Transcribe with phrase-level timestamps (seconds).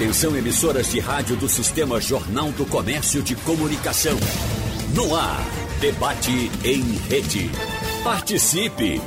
[0.00, 4.16] Atenção emissoras de rádio do Sistema Jornal do Comércio de Comunicação.
[4.94, 5.44] No ar,
[5.78, 7.50] debate em rede.
[8.02, 8.98] Participe!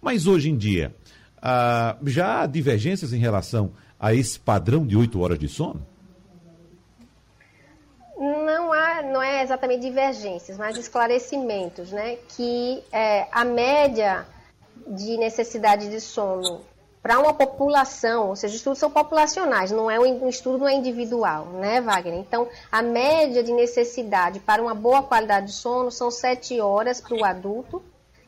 [0.00, 0.94] Mas hoje em dia,
[1.42, 5.86] ah, já há divergências em relação a esse padrão de oito horas de sono?
[8.16, 12.16] Não, há, não é exatamente divergências, mas esclarecimentos, né?
[12.34, 14.26] Que é, a média
[14.86, 16.60] de necessidade de sono
[17.02, 20.74] para uma população, ou seja, os estudos são populacionais, não é um estudo não é
[20.74, 22.18] individual, né, Wagner?
[22.18, 27.14] Então, a média de necessidade para uma boa qualidade de sono são sete horas para
[27.14, 27.82] o adulto.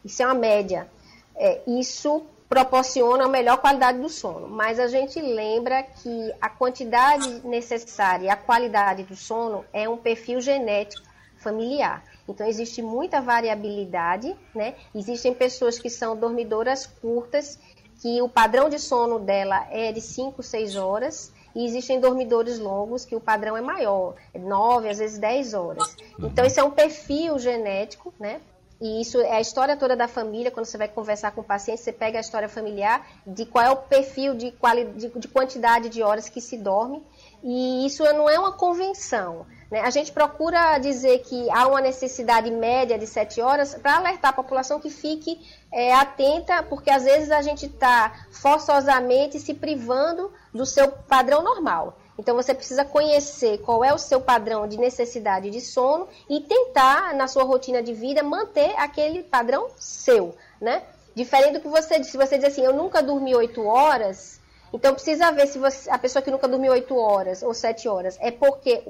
[0.05, 0.89] Isso é uma média.
[1.37, 4.49] É, isso proporciona a melhor qualidade do sono.
[4.49, 9.97] Mas a gente lembra que a quantidade necessária e a qualidade do sono é um
[9.97, 11.10] perfil genético
[11.41, 12.05] familiar.
[12.29, 14.75] Então existe muita variabilidade, né?
[14.95, 17.59] Existem pessoas que são dormidoras curtas,
[18.01, 23.05] que o padrão de sono dela é de 5, 6 horas, e existem dormidores longos
[23.05, 25.97] que o padrão é maior, 9, às vezes 10 horas.
[26.19, 28.41] Então esse é um perfil genético, né?
[28.81, 30.51] E isso é a história toda da família.
[30.51, 33.71] Quando você vai conversar com o paciente, você pega a história familiar de qual é
[33.71, 37.03] o perfil de, quali, de, de quantidade de horas que se dorme.
[37.43, 39.47] E isso não é uma convenção.
[39.71, 39.81] Né?
[39.81, 44.35] A gente procura dizer que há uma necessidade média de sete horas para alertar a
[44.35, 45.41] população que fique
[45.73, 51.97] é, atenta, porque às vezes a gente está forçosamente se privando do seu padrão normal.
[52.19, 57.15] Então você precisa conhecer qual é o seu padrão de necessidade de sono e tentar,
[57.15, 60.83] na sua rotina de vida, manter aquele padrão seu, né?
[61.15, 62.13] Diferente do que você disse.
[62.13, 64.40] Se você diz assim, eu nunca dormi oito horas,
[64.73, 68.17] então precisa ver se você, a pessoa que nunca dormiu oito horas ou sete horas
[68.21, 68.83] é porque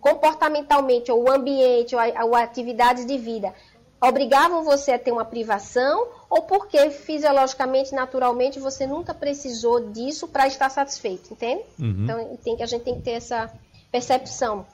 [0.00, 3.52] comportamentalmente ou o ambiente ou, a, ou atividades de vida
[4.00, 10.46] obrigavam você a ter uma privação ou porque fisiologicamente, naturalmente, você nunca precisou disso para
[10.46, 11.62] estar satisfeito, entende?
[11.78, 12.04] Uhum.
[12.04, 13.52] Então tem, a gente tem que ter essa
[13.92, 14.64] percepção.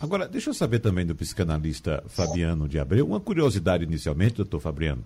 [0.00, 5.04] Agora, deixa eu saber também do psicanalista Fabiano de Abreu, uma curiosidade inicialmente, doutor Fabiano.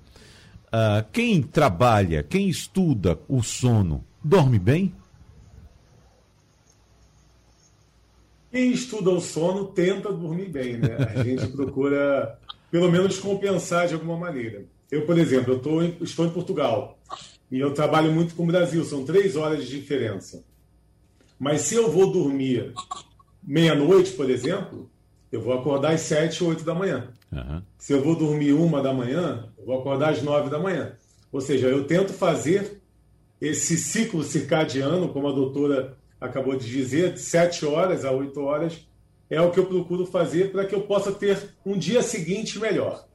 [0.72, 4.94] Ah, quem trabalha, quem estuda o sono, dorme bem?
[8.50, 10.96] Quem estuda o sono tenta dormir bem, né?
[11.14, 12.38] A gente procura,
[12.70, 14.64] pelo menos, compensar de alguma maneira.
[14.90, 16.98] Eu, por exemplo, eu tô estou em Portugal
[17.50, 20.44] e eu trabalho muito com o Brasil, são três horas de diferença.
[21.38, 22.74] Mas se eu vou dormir
[23.42, 24.90] meia-noite, por exemplo,
[25.30, 27.08] eu vou acordar às sete, oito da manhã.
[27.32, 27.62] Aham.
[27.78, 30.92] Se eu vou dormir uma da manhã, eu vou acordar às nove da manhã.
[31.32, 32.79] Ou seja, eu tento fazer
[33.40, 38.86] esse ciclo circadiano, como a doutora acabou de dizer, de sete horas a oito horas,
[39.30, 43.06] é o que eu procuro fazer para que eu possa ter um dia seguinte melhor.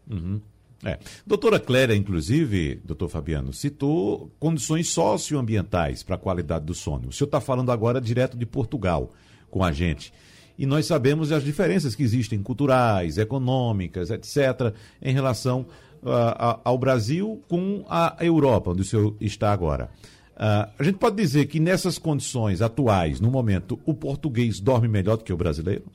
[0.83, 0.99] É.
[1.25, 7.09] Doutora Cléria, inclusive, doutor Fabiano, citou condições socioambientais para a qualidade do sono.
[7.09, 9.11] O senhor está falando agora direto de Portugal
[9.49, 10.11] com a gente.
[10.57, 15.65] e nós sabemos as diferenças que existem culturais, econômicas, etc., em relação
[16.01, 19.89] uh, ao Brasil com a Europa, onde o senhor está agora.
[20.35, 25.15] Uh, a gente pode dizer que nessas condições atuais, no momento, o português dorme melhor
[25.15, 25.85] do que o brasileiro?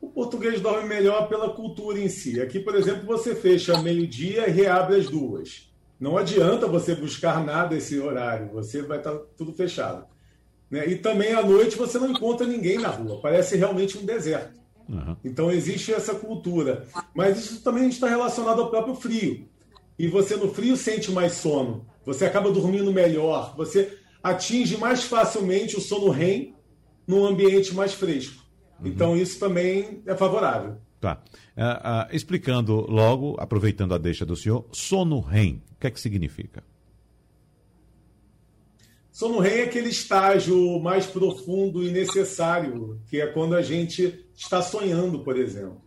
[0.00, 2.40] O português dorme melhor pela cultura em si.
[2.40, 5.70] Aqui, por exemplo, você fecha meio-dia e reabre às duas.
[5.98, 10.06] Não adianta você buscar nada esse horário, você vai estar tudo fechado.
[10.70, 10.88] Né?
[10.88, 14.60] E também à noite você não encontra ninguém na rua, parece realmente um deserto.
[14.88, 15.16] Uhum.
[15.24, 16.86] Então existe essa cultura.
[17.14, 19.48] Mas isso também está relacionado ao próprio frio.
[20.00, 25.76] E você no frio sente mais sono, você acaba dormindo melhor, você atinge mais facilmente
[25.76, 26.54] o sono REM
[27.06, 28.42] num ambiente mais fresco.
[28.80, 28.86] Uhum.
[28.86, 30.78] Então isso também é favorável.
[30.98, 31.22] Tá.
[31.54, 36.00] Uh, uh, explicando logo, aproveitando a deixa do senhor, sono REM, o que é que
[36.00, 36.64] significa?
[39.12, 44.62] Sono REM é aquele estágio mais profundo e necessário, que é quando a gente está
[44.62, 45.78] sonhando, por exemplo,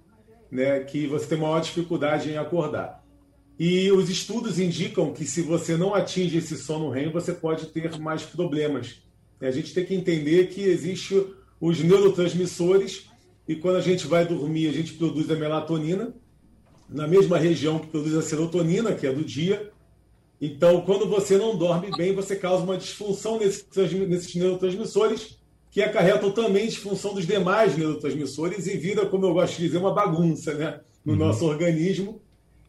[0.52, 0.82] né?
[0.82, 3.03] que você tem maior dificuldade em acordar.
[3.60, 8.00] E os estudos indicam que se você não atinge esse sono REM, você pode ter
[8.00, 9.02] mais problemas.
[9.40, 11.26] A gente tem que entender que existe
[11.60, 13.08] os neurotransmissores
[13.48, 16.16] e quando a gente vai dormir, a gente produz a melatonina
[16.90, 19.72] na mesma região que produz a serotonina, que é do dia,
[20.46, 23.66] então, quando você não dorme bem, você causa uma disfunção nesses,
[24.10, 25.40] nesses neurotransmissores,
[25.72, 29.94] que acarretam também disfunção dos demais neurotransmissores e vira, como eu gosto de dizer, uma
[29.94, 31.20] bagunça né, no uhum.
[31.20, 32.22] nosso organismo.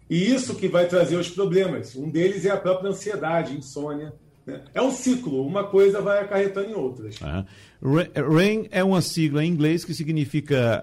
[0.08, 1.96] E isso que vai trazer os problemas.
[1.96, 4.12] Um deles é a própria ansiedade, insônia.
[4.46, 4.60] Né?
[4.74, 7.16] É um ciclo, uma coisa vai acarretando em outras.
[7.20, 8.34] Uhum.
[8.36, 10.82] RAIN é uma sigla em inglês que significa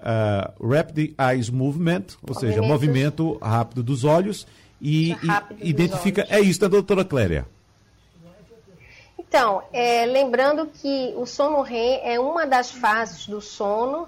[0.58, 4.46] uh, Rapid Eyes Movement, ou seja, movimento rápido dos olhos
[4.80, 5.12] e,
[5.60, 6.26] e identifica.
[6.28, 7.46] É isso, da doutora Cléria.
[9.18, 14.06] Então, é, lembrando que o sono REM é uma das fases do sono.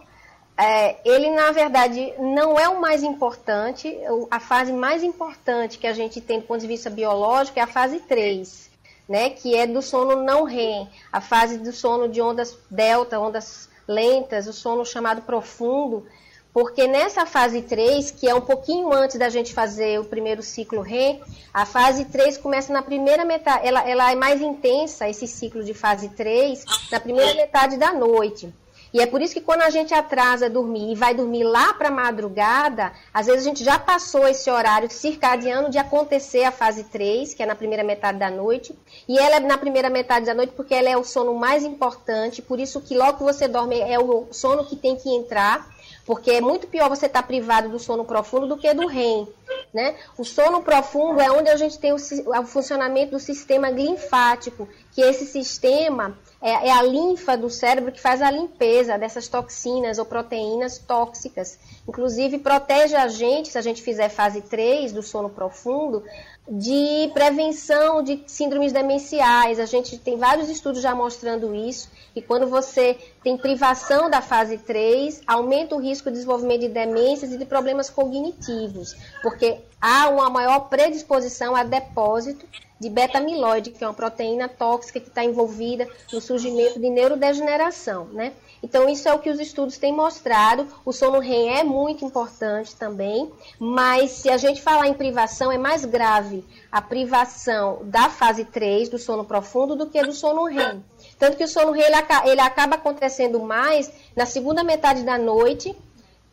[0.56, 3.97] É, ele, na verdade, não é o mais importante.
[4.31, 7.67] A fase mais importante que a gente tem do ponto de vista biológico é a
[7.67, 8.71] fase 3,
[9.09, 13.69] né, que é do sono não REM, a fase do sono de ondas delta, ondas
[13.87, 16.06] lentas, o sono chamado profundo,
[16.53, 20.83] porque nessa fase 3, que é um pouquinho antes da gente fazer o primeiro ciclo
[20.83, 21.21] REM,
[21.53, 25.75] a fase 3 começa na primeira metade, ela, ela é mais intensa, esse ciclo de
[25.75, 28.55] fase 3, na primeira metade da noite.
[28.94, 31.91] E é por isso que quando a gente atrasa dormir e vai dormir lá para
[31.91, 37.35] madrugada, às vezes a gente já passou esse horário circadiano de acontecer a fase 3,
[37.35, 38.73] que é na primeira metade da noite.
[39.08, 42.41] E ela é na primeira metade da noite porque ela é o sono mais importante,
[42.41, 45.74] por isso que logo que você dorme é o sono que tem que entrar
[46.05, 49.27] porque é muito pior você estar tá privado do sono profundo do que do REM.
[49.73, 49.97] Né?
[50.17, 55.01] O sono profundo é onde a gente tem o, o funcionamento do sistema linfático, que
[55.01, 60.05] esse sistema é, é, a linfa do cérebro que faz a limpeza dessas toxinas ou
[60.05, 61.59] proteínas tóxicas.
[61.89, 66.05] Inclusive, protege a gente, se a gente fizer fase 3 do sono profundo,
[66.49, 69.58] de prevenção de síndromes demenciais.
[69.58, 71.91] A gente tem vários estudos já mostrando isso.
[72.14, 77.32] E quando você tem privação da fase 3, aumenta o risco de desenvolvimento de demências
[77.32, 82.46] e de problemas cognitivos, porque há uma maior predisposição a depósito
[82.79, 88.32] de beta-amiloide, que é uma proteína tóxica que está envolvida no surgimento de neurodegeneração, né?
[88.62, 90.67] Então, isso é o que os estudos têm mostrado.
[90.84, 95.58] O sono REM é muito importante também, mas se a gente falar em privação, é
[95.58, 100.82] mais grave a privação da fase 3 do sono profundo do que do sono REM.
[101.19, 101.84] Tanto que o sono REM
[102.25, 105.77] ele, acaba acontecendo mais na segunda metade da noite,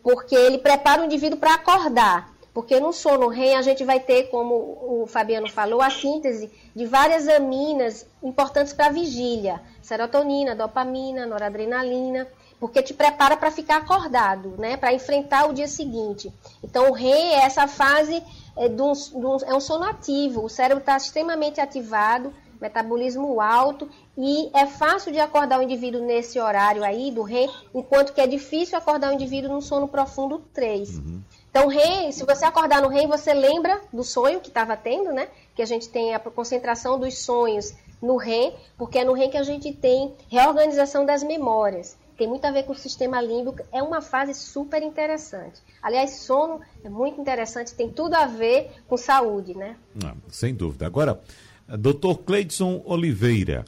[0.02, 2.31] porque ele prepara o indivíduo para acordar.
[2.54, 6.86] Porque no sono REM a gente vai ter, como o Fabiano falou, a síntese de
[6.86, 12.28] várias aminas importantes para a vigília serotonina, dopamina, noradrenalina,
[12.60, 14.78] porque te prepara para ficar acordado, né?
[14.78, 16.32] Para enfrentar o dia seguinte.
[16.64, 18.22] Então, o REM é essa fase
[18.56, 22.32] é, de um, de um, é um sono ativo, o cérebro está extremamente ativado,
[22.62, 28.14] metabolismo alto, e é fácil de acordar o indivíduo nesse horário aí do REM, enquanto
[28.14, 30.98] que é difícil acordar o indivíduo no sono profundo 3.
[30.98, 31.22] Uhum.
[31.52, 35.28] Então, REM, se você acordar no REM, você lembra do sonho que estava tendo, né?
[35.54, 39.38] Que a gente tem a concentração dos sonhos no REM, porque é no REM que
[39.38, 41.98] a gente tem reorganização das memórias.
[42.18, 45.62] Tem muito a ver com o sistema límbico, é uma fase super interessante.
[45.84, 49.76] Aliás, sono é muito interessante, tem tudo a ver com saúde, né?
[49.94, 50.86] Não, sem dúvida.
[50.86, 51.20] Agora,
[51.68, 53.66] doutor Cleidson Oliveira,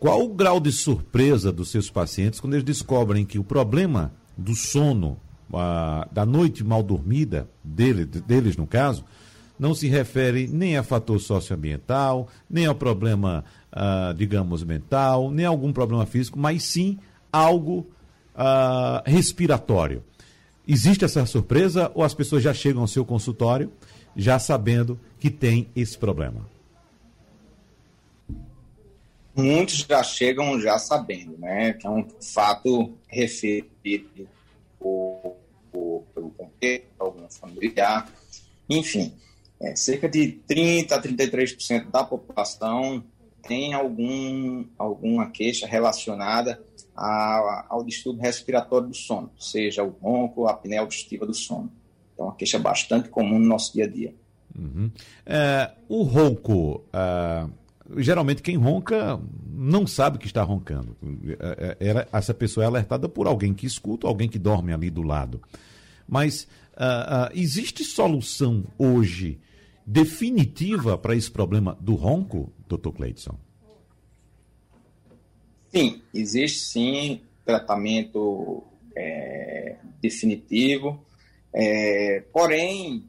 [0.00, 4.54] qual o grau de surpresa dos seus pacientes quando eles descobrem que o problema do
[4.54, 5.20] sono,
[5.52, 9.04] a, da noite mal dormida, dele, deles no caso,
[9.58, 15.48] não se refere nem a fator socioambiental, nem ao problema, ah, digamos, mental, nem a
[15.48, 16.98] algum problema físico, mas sim
[17.32, 17.86] algo
[18.34, 20.02] uh, respiratório.
[20.66, 23.72] Existe essa surpresa ou as pessoas já chegam ao seu consultório
[24.14, 26.46] já sabendo que tem esse problema?
[29.34, 31.72] Muitos já chegam já sabendo, né?
[31.72, 34.28] Que é um fato referido
[34.82, 35.36] por,
[35.70, 38.10] por, pelo contexto, algum familiar.
[38.68, 39.14] Enfim,
[39.60, 43.04] é, cerca de 30% a 33% da população
[43.46, 46.62] tem algum, alguma queixa relacionada
[46.96, 51.70] a, ao distúrbio respiratório do sono, seja o ronco ou a apneia obstrutiva do sono.
[52.12, 54.14] Então, é uma queixa bastante comum no nosso dia a dia.
[54.56, 54.90] Uhum.
[55.24, 57.50] É, o ronco, uh,
[57.96, 59.20] geralmente quem ronca
[59.52, 60.96] não sabe que está roncando.
[61.40, 65.02] É, é, essa pessoa é alertada por alguém que escuta, alguém que dorme ali do
[65.02, 65.40] lado.
[66.08, 66.44] Mas
[66.74, 69.38] uh, uh, existe solução hoje
[69.86, 73.36] definitiva para esse problema do ronco, doutor Cleidson?
[75.72, 78.62] Sim, existe sim tratamento
[78.96, 81.04] é, definitivo,
[81.52, 83.04] é, porém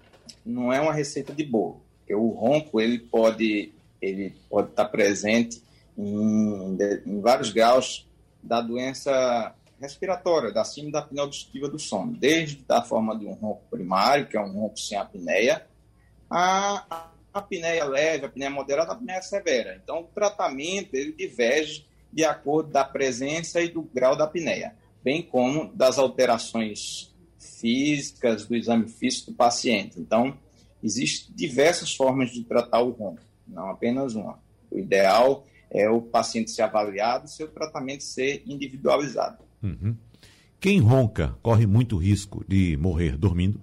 [0.46, 1.82] não é uma receita de bolo.
[2.10, 5.62] O ronco ele pode ele pode estar presente
[5.98, 8.07] em, em vários graus
[8.41, 13.33] da doença respiratória, da síndrome da apneia obstrutiva do sono, desde a forma de um
[13.33, 15.65] ronco primário, que é um ronco sem apneia,
[16.29, 19.79] a apneia leve, a apneia moderada, a apneia severa.
[19.81, 25.22] Então, o tratamento ele diverge de acordo da presença e do grau da apneia, bem
[25.22, 30.00] como das alterações físicas do exame físico do paciente.
[30.00, 30.38] Então,
[30.81, 33.22] existem diversas formas de tratar o ronco,
[33.53, 34.39] não apenas uma.
[34.69, 39.43] O ideal é o paciente ser avaliado, seu tratamento ser individualizado.
[39.62, 39.95] Uhum.
[40.60, 43.62] Quem ronca corre muito risco de morrer dormindo?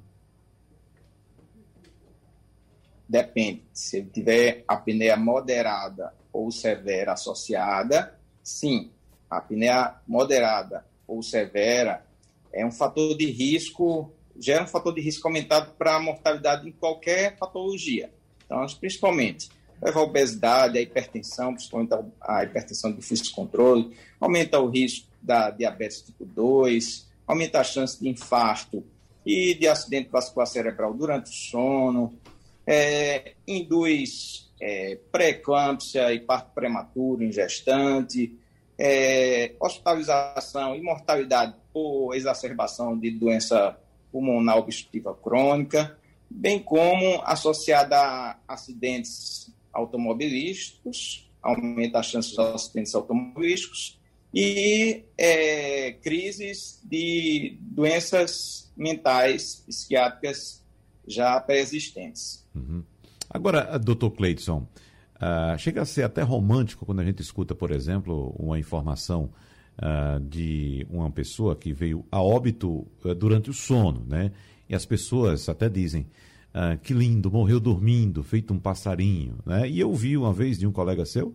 [3.09, 3.65] Depende.
[3.73, 8.91] Se ele tiver apneia moderada ou severa associada, sim,
[9.29, 12.07] a apneia moderada ou severa
[12.53, 16.73] é um fator de risco, gera um fator de risco aumentado para a mortalidade em
[16.73, 18.13] qualquer patologia.
[18.45, 19.49] Então, principalmente,
[19.83, 25.51] leva a obesidade, a hipertensão, principalmente a hipertensão de difícil controle, aumenta o risco da
[25.51, 28.85] diabetes tipo 2, aumenta a chance de infarto
[29.25, 32.15] e de acidente vascular cerebral durante o sono,
[32.67, 38.37] é, induz é, pré-eclâmpsia e parto prematuro em gestante,
[38.79, 43.79] é, hospitalização e mortalidade por exacerbação de doença
[44.11, 45.97] pulmonar obstrutiva crônica,
[46.29, 53.99] bem como associada a acidentes automobilísticos, aumenta as chances de acidentes automobilísticos,
[54.33, 60.65] e é, crises de doenças mentais psiquiátricas
[61.07, 62.47] já pré-existentes.
[62.55, 62.85] Uhum.
[63.29, 64.67] Agora, doutor Cleidson,
[65.21, 69.31] Uh, chega a ser até romântico quando a gente escuta, por exemplo, uma informação
[69.77, 74.33] uh, de uma pessoa que veio a óbito uh, durante o sono, né?
[74.67, 76.07] E as pessoas até dizem,
[76.83, 79.69] que lindo, morreu dormindo, feito um passarinho, né?
[79.69, 81.35] E eu vi uma vez de um colega seu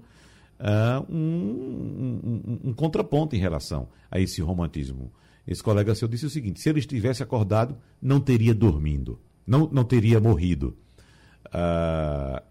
[1.10, 5.12] um, um, um, contraponto em relação a esse romantismo.
[5.48, 9.84] Esse colega seu disse o seguinte, se ele estivesse acordado, não teria dormindo, não, não
[9.84, 10.76] teria morrido.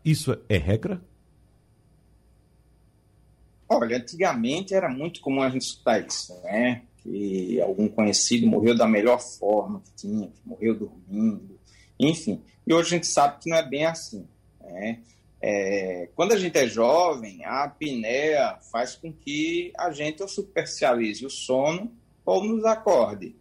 [0.04, 1.02] isso é regra?
[3.68, 6.82] Olha, antigamente era muito comum a gente escutar isso, né?
[7.02, 11.53] Que algum conhecido morreu da melhor forma que tinha, que morreu dormindo,
[12.08, 12.42] enfim.
[12.66, 14.26] E hoje a gente sabe que não é bem assim,
[14.60, 15.00] né?
[15.46, 21.26] É, quando a gente é jovem, a apneia faz com que a gente ou superficialize
[21.26, 21.92] o sono
[22.24, 23.36] ou nos acorde.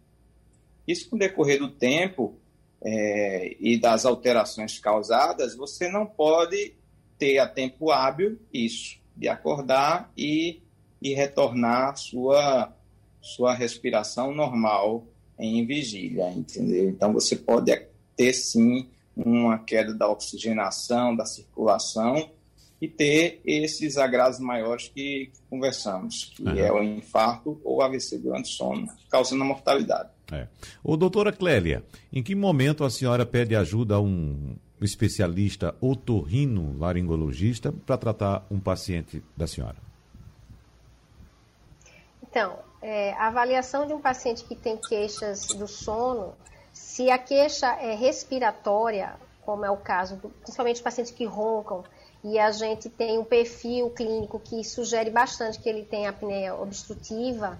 [0.86, 2.38] Isso, com o decorrer do tempo
[2.82, 6.74] é, e das alterações causadas, você não pode
[7.18, 10.60] ter a tempo hábil isso de acordar e,
[11.00, 12.76] e retornar sua,
[13.22, 15.06] sua respiração normal
[15.38, 16.90] em vigília, entendeu?
[16.90, 17.72] Então você pode
[18.16, 22.30] ter sim uma queda da oxigenação, da circulação
[22.80, 26.58] e ter esses agrados maiores que conversamos, que uhum.
[26.58, 30.10] é o infarto ou AVC durante o sono, causando a mortalidade.
[30.32, 30.48] É.
[30.82, 37.72] Ô, doutora Clélia, em que momento a senhora pede ajuda a um especialista otorrino laringologista
[37.72, 39.76] para tratar um paciente da senhora?
[42.22, 46.34] Então, é, a avaliação de um paciente que tem queixas do sono,
[46.94, 51.82] se a queixa é respiratória, como é o caso, do, principalmente pacientes que roncam,
[52.22, 57.58] e a gente tem um perfil clínico que sugere bastante que ele tem apneia obstrutiva,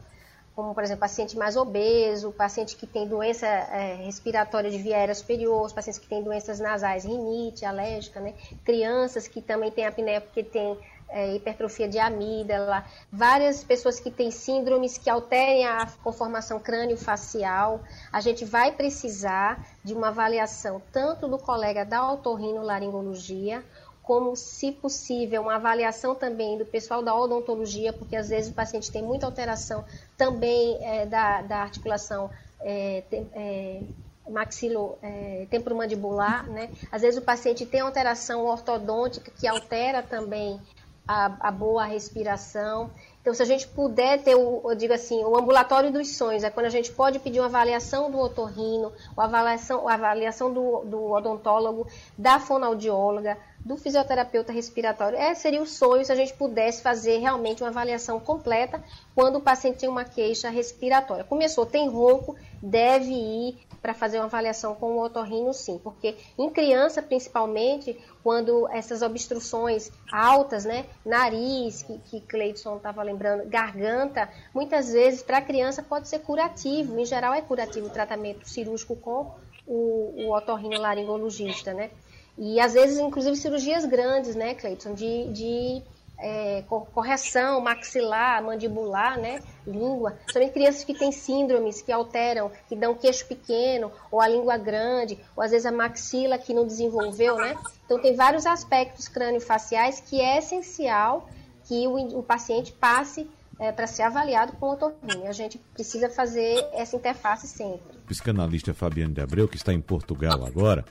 [0.54, 5.16] como, por exemplo, paciente mais obeso, paciente que tem doença é, respiratória de via aérea
[5.16, 8.34] superior, pacientes que têm doenças nasais, rinite, alérgica, né?
[8.64, 10.78] crianças que também têm apneia porque têm
[11.14, 17.80] é, hipertrofia de amígdala, várias pessoas que têm síndromes que alterem a conformação crânio-facial.
[18.12, 23.64] A gente vai precisar de uma avaliação tanto do colega da otorrinolaringologia,
[24.02, 28.90] como, se possível, uma avaliação também do pessoal da odontologia, porque às vezes o paciente
[28.90, 29.84] tem muita alteração
[30.18, 32.28] também é, da, da articulação
[32.60, 33.80] é, é,
[34.28, 36.70] maxilo é, temporomandibular, né?
[36.90, 40.60] Às vezes o paciente tem alteração ortodôntica que altera também
[41.06, 42.90] a, a, boa respiração.
[43.20, 46.50] Então, se a gente puder ter, o, eu digo assim, o ambulatório dos sonhos, é
[46.50, 51.10] quando a gente pode pedir uma avaliação do otorrino, uma avaliação, a avaliação do, do
[51.10, 55.18] odontólogo, da fonoaudióloga, do fisioterapeuta respiratório.
[55.18, 58.82] É, seria o sonho se a gente pudesse fazer realmente uma avaliação completa
[59.14, 61.24] quando o paciente tem uma queixa respiratória.
[61.24, 66.48] Começou, tem ronco, deve ir para fazer uma avaliação com o otorrino, sim, porque em
[66.48, 74.92] criança, principalmente, quando essas obstruções altas, né, nariz, que, que Cleidson estava lembrando, garganta, muitas
[74.92, 79.32] vezes para a criança pode ser curativo, em geral é curativo o tratamento cirúrgico com
[79.66, 81.90] o, o otorrinolaringologista, né?
[82.36, 85.82] E às vezes, inclusive, cirurgias grandes, né, Cleiton, de, de
[86.18, 86.62] é,
[86.92, 90.16] correção maxilar, mandibular, né, língua.
[90.32, 95.18] Somente crianças que têm síndromes que alteram, que dão queixo pequeno, ou a língua grande,
[95.36, 97.56] ou às vezes a maxila que não desenvolveu, né?
[97.84, 101.28] Então, tem vários aspectos crânio-faciais que é essencial
[101.64, 105.26] que o, o paciente passe é, para ser avaliado com otorrino.
[105.26, 107.96] A gente precisa fazer essa interface sempre.
[107.98, 110.84] O psicanalista Fabiano de Abreu, que está em Portugal agora,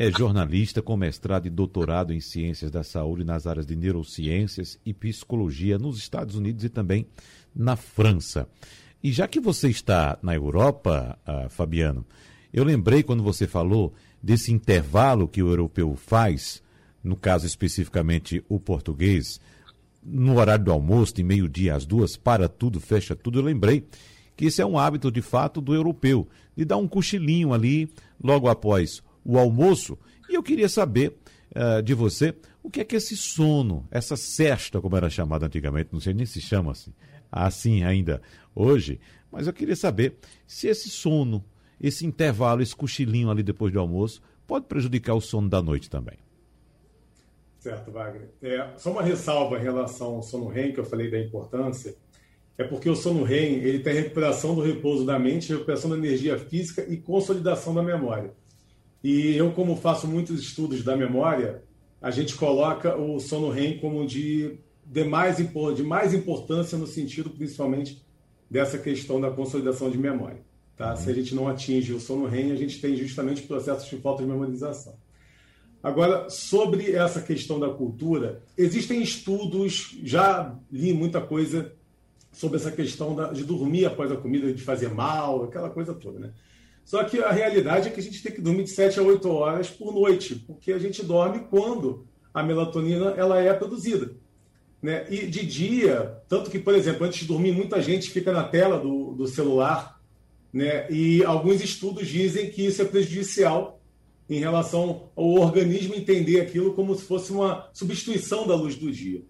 [0.00, 4.94] é jornalista com mestrado e doutorado em Ciências da Saúde nas áreas de Neurociências e
[4.94, 7.04] Psicologia nos Estados Unidos e também
[7.52, 8.48] na França.
[9.02, 12.06] E já que você está na Europa, uh, Fabiano,
[12.52, 16.62] eu lembrei quando você falou desse intervalo que o europeu faz,
[17.02, 19.40] no caso especificamente o português,
[20.00, 23.40] no horário do almoço, de meio-dia às duas, para tudo, fecha tudo.
[23.40, 23.84] Eu lembrei
[24.36, 27.90] que isso é um hábito de fato do europeu, de dar um cochilinho ali
[28.22, 29.98] logo após o almoço.
[30.26, 31.18] E eu queria saber
[31.54, 35.90] uh, de você o que é que esse sono, essa cesta, como era chamada antigamente,
[35.92, 36.92] não sei nem se chama assim,
[37.30, 38.22] assim ainda
[38.54, 38.98] hoje,
[39.30, 41.44] mas eu queria saber se esse sono,
[41.78, 46.16] esse intervalo, esse cochilinho ali depois do almoço, pode prejudicar o sono da noite também.
[47.58, 48.30] Certo, Wagner.
[48.40, 51.94] É, só uma ressalva em relação ao sono REM, que eu falei da importância,
[52.56, 56.38] é porque o sono REM ele tem recuperação do repouso da mente, recuperação da energia
[56.38, 58.32] física e consolidação da memória.
[59.02, 61.62] E eu, como faço muitos estudos da memória,
[62.00, 67.30] a gente coloca o sono REM como de, de, mais, de mais importância no sentido,
[67.30, 68.02] principalmente,
[68.50, 70.42] dessa questão da consolidação de memória.
[70.76, 70.90] Tá?
[70.90, 70.96] Uhum.
[70.96, 74.22] Se a gente não atinge o sono REM, a gente tem justamente processos de falta
[74.22, 74.94] de memorização.
[75.82, 81.72] Agora, sobre essa questão da cultura, existem estudos, já li muita coisa
[82.32, 86.18] sobre essa questão da, de dormir após a comida, de fazer mal, aquela coisa toda,
[86.18, 86.32] né?
[86.88, 89.28] Só que a realidade é que a gente tem que dormir de 7 a 8
[89.28, 94.12] horas por noite, porque a gente dorme quando a melatonina ela é produzida.
[94.80, 95.04] Né?
[95.10, 98.80] E de dia, tanto que, por exemplo, antes de dormir, muita gente fica na tela
[98.80, 100.00] do, do celular,
[100.50, 100.90] né?
[100.90, 103.82] e alguns estudos dizem que isso é prejudicial
[104.26, 109.20] em relação ao organismo entender aquilo como se fosse uma substituição da luz do dia.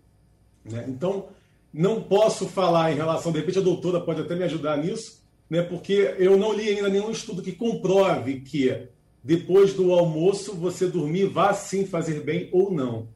[0.65, 0.85] Né?
[0.87, 1.31] Então,
[1.75, 5.18] não posso falar em relação, de repente a doutora pode até me ajudar nisso,
[5.49, 8.89] né, porque eu não li ainda nenhum estudo que comprove que
[9.23, 13.09] depois do almoço você dormir vá sim fazer bem ou não.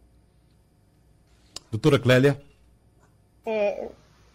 [1.71, 2.41] Doutora Clélia?
[3.45, 3.89] É,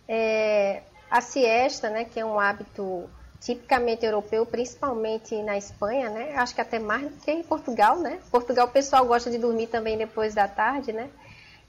[0.07, 6.33] é, a siesta, né, que é um hábito tipicamente europeu, principalmente na Espanha, né?
[6.35, 8.19] Acho que até mais do que em Portugal, né?
[8.31, 11.09] Portugal o pessoal gosta de dormir também depois da tarde, né?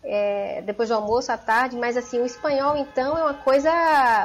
[0.03, 3.71] É, depois do almoço à tarde, mas assim, o espanhol então é uma coisa,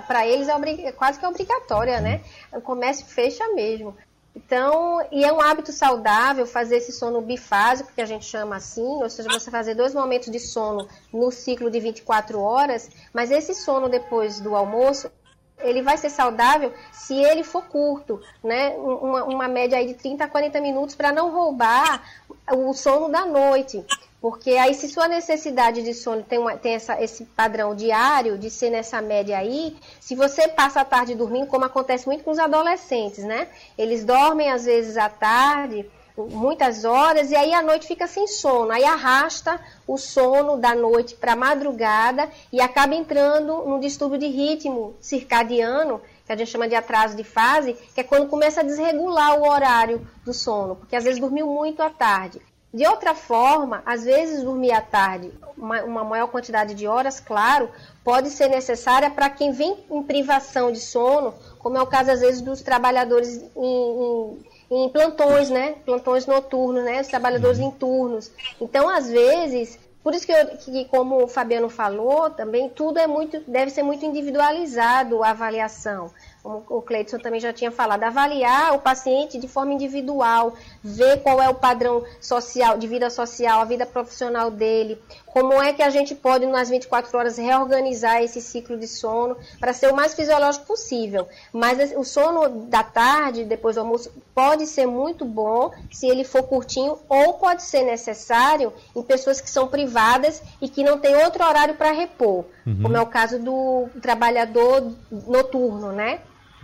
[0.08, 2.22] para eles é quase que obrigatória, né?
[2.52, 3.96] O comércio fecha mesmo.
[4.36, 8.82] Então, e é um hábito saudável fazer esse sono bifásico, que a gente chama assim,
[8.82, 13.54] ou seja, você fazer dois momentos de sono no ciclo de 24 horas, mas esse
[13.54, 15.12] sono depois do almoço,
[15.60, 18.70] ele vai ser saudável se ele for curto, né?
[18.72, 22.04] Uma, uma média aí de 30 a 40 minutos para não roubar
[22.52, 23.86] o sono da noite.
[24.24, 28.50] Porque aí, se sua necessidade de sono tem, uma, tem essa, esse padrão diário, de
[28.50, 32.40] ser nessa média aí, se você passa a tarde dormindo, como acontece muito com os
[32.40, 33.50] adolescentes, né?
[33.78, 38.72] Eles dormem às vezes à tarde, muitas horas, e aí a noite fica sem sono.
[38.72, 44.28] Aí arrasta o sono da noite para a madrugada e acaba entrando num distúrbio de
[44.28, 48.64] ritmo circadiano, que a gente chama de atraso de fase, que é quando começa a
[48.64, 52.40] desregular o horário do sono, porque às vezes dormiu muito à tarde.
[52.74, 57.70] De outra forma, às vezes dormir à tarde, uma, uma maior quantidade de horas, claro,
[58.04, 62.22] pode ser necessária para quem vem em privação de sono, como é o caso às
[62.22, 64.40] vezes dos trabalhadores em,
[64.72, 65.76] em, em plantões, né?
[65.86, 67.02] Plantões noturnos, né?
[67.02, 67.68] Os trabalhadores uhum.
[67.68, 68.32] em turnos.
[68.60, 73.06] Então, às vezes, por isso que, eu, que, como o Fabiano falou, também tudo é
[73.06, 76.10] muito, deve ser muito individualizado a avaliação
[76.44, 80.54] como o Cleiton também já tinha falado, avaliar o paciente de forma individual,
[80.84, 85.72] ver qual é o padrão social, de vida social, a vida profissional dele, como é
[85.72, 89.96] que a gente pode, nas 24 horas, reorganizar esse ciclo de sono para ser o
[89.96, 91.28] mais fisiológico possível.
[91.54, 96.44] Mas o sono da tarde, depois do almoço, pode ser muito bom se ele for
[96.44, 101.44] curtinho, ou pode ser necessário em pessoas que são privadas e que não têm outro
[101.44, 102.82] horário para repor, uhum.
[102.84, 106.20] como é o caso do trabalhador noturno, né?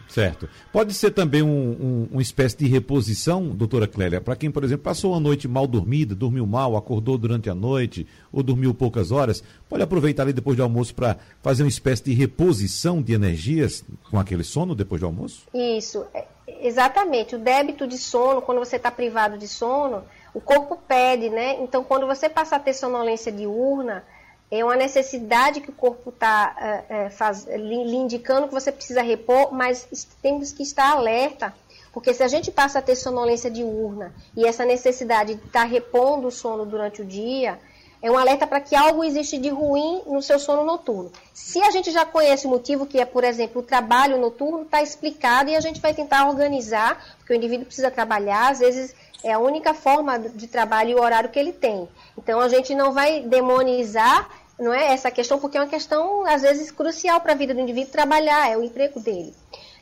[0.10, 0.50] Certo.
[0.74, 4.84] Pode ser também um, um, uma espécie de reposição, doutora Clélia, para quem, por exemplo,
[4.84, 9.43] passou uma noite mal dormida, dormiu mal, acordou durante a noite ou dormiu poucas horas,
[9.69, 14.19] pode aproveitar ali depois do almoço para fazer uma espécie de reposição de energias com
[14.19, 15.43] aquele sono depois do almoço?
[15.54, 16.26] Isso, é,
[16.62, 17.36] exatamente.
[17.36, 21.62] O débito de sono, quando você está privado de sono, o corpo pede, né?
[21.62, 24.04] Então, quando você passa a ter sonolência diurna,
[24.51, 29.53] é uma necessidade que o corpo está é, é, lhe indicando que você precisa repor,
[29.53, 29.88] mas
[30.21, 31.53] temos que estar alerta,
[31.93, 35.65] porque se a gente passa a ter sonolência diurna e essa necessidade de estar tá
[35.65, 37.59] repondo o sono durante o dia,
[38.01, 41.12] é um alerta para que algo existe de ruim no seu sono noturno.
[41.33, 44.81] Se a gente já conhece o motivo, que é, por exemplo, o trabalho noturno, está
[44.81, 49.33] explicado e a gente vai tentar organizar, porque o indivíduo precisa trabalhar, às vezes é
[49.33, 51.89] a única forma de trabalho e o horário que ele tem.
[52.17, 54.29] Então a gente não vai demonizar
[54.60, 57.62] não é essa questão, porque é uma questão, às vezes, crucial para a vida do
[57.62, 59.34] indivíduo trabalhar, é o emprego dele.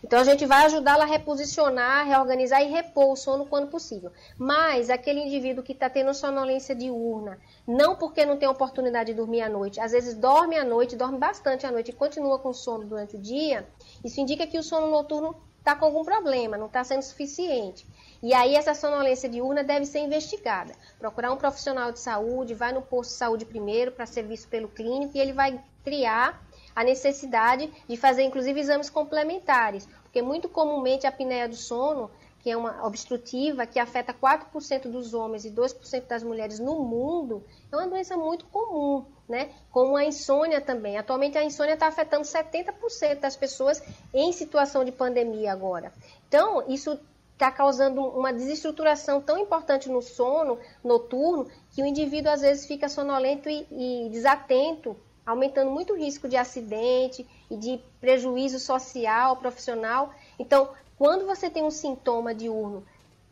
[0.04, 4.12] Então a gente vai ajudá-la a reposicionar, reorganizar e repor o sono quando possível.
[4.38, 9.42] Mas aquele indivíduo que está tendo sonolência diurna, não porque não tem oportunidade de dormir
[9.42, 12.86] à noite, às vezes dorme à noite, dorme bastante à noite e continua com sono
[12.86, 13.68] durante o dia,
[14.04, 17.86] isso indica que o sono noturno está com algum problema, não está sendo suficiente.
[18.21, 20.73] E aí essa sonolência diurna deve ser investigada.
[20.97, 24.67] Procurar um profissional de saúde, vai no posto de saúde primeiro para ser visto pelo
[24.67, 26.41] clínico e ele vai triar
[26.75, 32.51] a necessidade de fazer inclusive exames complementares, porque muito comumente a apneia do sono, que
[32.51, 37.75] é uma obstrutiva que afeta 4% dos homens e 2% das mulheres no mundo, é
[37.75, 39.49] uma doença muito comum, né?
[39.71, 40.97] Como a insônia também.
[40.97, 43.82] Atualmente a insônia está afetando 70% das pessoas
[44.13, 45.91] em situação de pandemia agora.
[46.27, 46.99] Então, isso
[47.38, 52.89] está causando uma desestruturação tão importante no sono noturno que o indivíduo às vezes fica
[52.89, 60.12] sonolento e, e desatento, aumentando muito o risco de acidente e de prejuízo social, profissional.
[60.39, 62.84] Então, quando você tem um sintoma diurno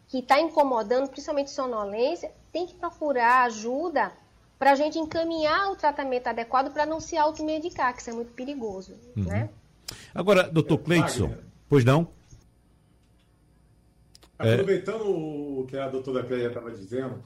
[0.07, 4.11] que está incomodando, principalmente sonolência, tem que procurar ajuda
[4.59, 8.31] para a gente encaminhar o tratamento adequado para não se automedicar, que isso é muito
[8.33, 8.93] perigoso.
[9.17, 9.23] Uhum.
[9.23, 9.49] Né?
[10.13, 11.33] Agora, doutor Cleidson,
[11.67, 12.14] pois não?
[14.39, 14.53] É.
[14.53, 15.07] Aproveitando é...
[15.07, 17.23] o que a doutora Cléia estava dizendo,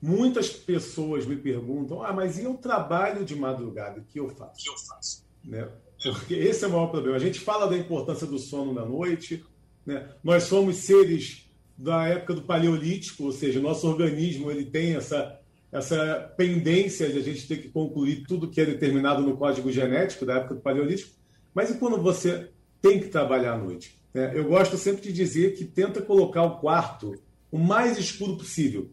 [0.00, 4.00] muitas pessoas me perguntam: ah, mas e eu trabalho de madrugada?
[4.00, 4.60] O que eu faço?
[4.60, 5.24] O que eu faço?
[5.44, 5.68] Né?
[6.02, 7.16] Porque esse é o maior problema.
[7.16, 9.44] A gente fala da importância do sono na noite,
[9.84, 10.08] né?
[10.22, 15.38] nós somos seres da época do Paleolítico, ou seja, nosso organismo ele tem essa,
[15.70, 20.24] essa pendência de a gente ter que concluir tudo que é determinado no código genético
[20.24, 21.12] da época do Paleolítico.
[21.54, 23.98] Mas e quando você tem que trabalhar à noite?
[24.16, 27.14] É, eu gosto sempre de dizer que tenta colocar o quarto
[27.52, 28.90] o mais escuro possível.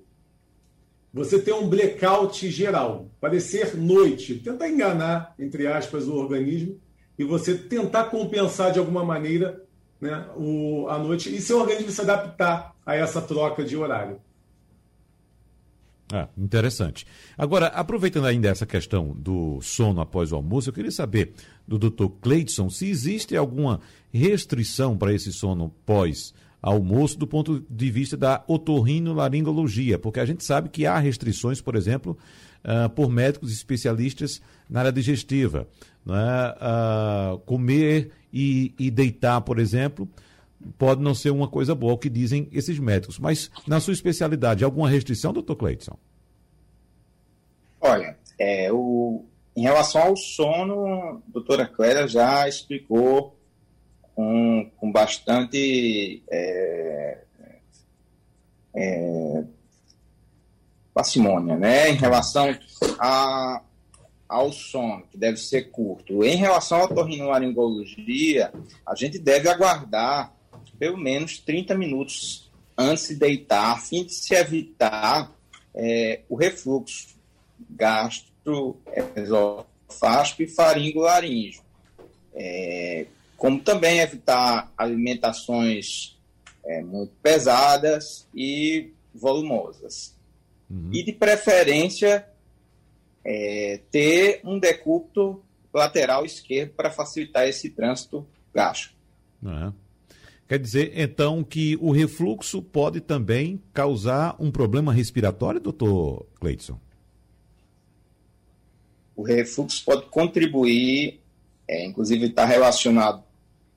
[1.14, 6.78] Você tem um blackout geral, parecer noite, tentar enganar, entre aspas, o organismo
[7.18, 9.64] e você tentar compensar de alguma maneira
[10.02, 14.20] né, o, a noite e seu organismo se adaptar a essa troca de horário.
[16.16, 17.08] Ah, interessante.
[17.36, 21.34] Agora, aproveitando ainda essa questão do sono após o almoço, eu queria saber
[21.68, 22.06] do Dr.
[22.22, 23.80] Cleidson se existe alguma
[24.14, 30.44] restrição para esse sono pós almoço do ponto de vista da otorrinolaringologia, porque a gente
[30.44, 32.16] sabe que há restrições, por exemplo,
[32.64, 35.68] uh, por médicos especialistas na área digestiva.
[36.06, 36.14] Né?
[36.16, 40.08] Uh, comer e, e deitar, por exemplo,
[40.78, 43.20] pode não ser uma coisa boa, o que dizem esses médicos.
[43.20, 45.98] Mas, na sua especialidade, alguma restrição, doutor Cleiton?
[47.80, 53.38] Olha, é, o, em relação ao sono, a doutora Clélia já explicou
[54.16, 57.18] com, com bastante é,
[58.76, 59.44] é,
[61.58, 61.90] né?
[61.90, 62.56] Em relação
[63.00, 63.62] a,
[64.28, 66.24] ao sono, que deve ser curto.
[66.24, 68.52] Em relação à otorrinolaringologia,
[68.86, 70.34] a gente deve aguardar
[70.78, 75.30] pelo menos 30 minutos antes de deitar, a fim de se evitar
[75.74, 77.16] é, o refluxo
[77.70, 81.62] gastroesofágico e faringolaríngeo.
[82.36, 83.06] É,
[83.38, 86.18] como também evitar alimentações
[86.66, 90.16] é, muito pesadas e volumosas.
[90.70, 90.90] Uhum.
[90.94, 92.26] E, de preferência,
[93.24, 98.96] é, ter um decúbito lateral esquerdo para facilitar esse trânsito gástrico.
[99.42, 99.74] Uhum.
[100.48, 106.80] Quer dizer, então, que o refluxo pode também causar um problema respiratório, doutor Cleidson?
[109.16, 111.22] O refluxo pode contribuir,
[111.68, 113.24] é, inclusive está relacionado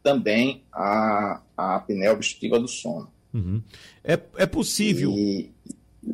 [0.03, 3.11] também à, à apneia obstrutiva do sono.
[3.33, 3.63] Uhum.
[4.03, 5.13] É, é possível.
[5.13, 5.53] E,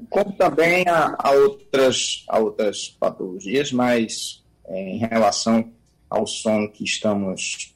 [0.08, 5.72] como também há, há, outras, há outras patologias, mas é, em relação
[6.08, 7.71] ao sono que estamos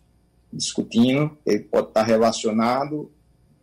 [0.57, 3.11] discutindo, ele pode estar relacionado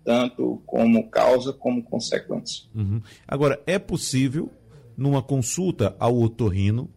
[0.04, 2.66] tanto como causa como consequência.
[2.76, 3.02] Uhum.
[3.28, 4.52] Agora, é possível,
[4.98, 6.90] numa consulta ao otorrino,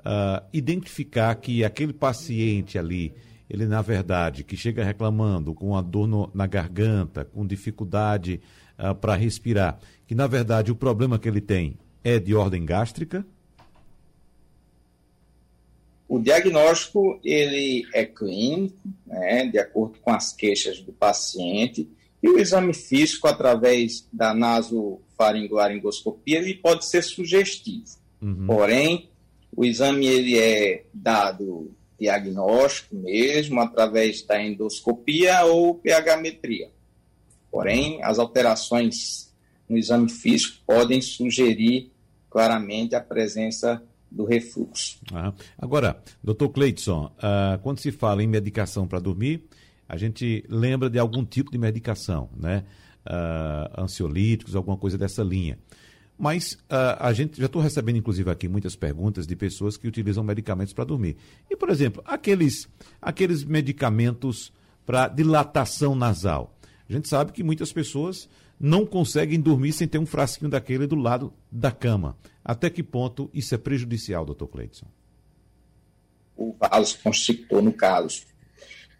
[0.00, 3.14] uh, identificar que aquele paciente ali
[3.50, 8.40] ele na verdade que chega reclamando com a dor no, na garganta, com dificuldade
[8.78, 13.26] uh, para respirar, que na verdade o problema que ele tem é de ordem gástrica?
[16.10, 21.88] O diagnóstico ele é clínico, né, de acordo com as queixas do paciente,
[22.20, 27.84] e o exame físico através da nasofaringolaringoscopia ele pode ser sugestivo.
[28.20, 28.44] Uhum.
[28.44, 29.08] Porém,
[29.56, 36.72] o exame ele é dado diagnóstico mesmo, através da endoscopia ou pH-metria.
[37.52, 39.32] Porém, as alterações
[39.68, 41.92] no exame físico podem sugerir
[42.28, 44.98] claramente a presença do refluxo.
[45.12, 49.44] Ah, agora, doutor Cleidson, ah, quando se fala em medicação para dormir,
[49.88, 52.64] a gente lembra de algum tipo de medicação, né?
[53.04, 55.58] Ah, ansiolíticos, alguma coisa dessa linha.
[56.20, 60.22] Mas uh, a gente já estou recebendo, inclusive, aqui muitas perguntas de pessoas que utilizam
[60.22, 61.16] medicamentos para dormir.
[61.48, 62.68] E, por exemplo, aqueles,
[63.00, 64.52] aqueles medicamentos
[64.84, 66.54] para dilatação nasal.
[66.86, 68.28] A gente sabe que muitas pessoas
[68.60, 72.18] não conseguem dormir sem ter um frasquinho daquele do lado da cama.
[72.44, 74.86] Até que ponto isso é prejudicial, doutor Cleidson?
[76.36, 78.22] O vasoconstrictor, no caso.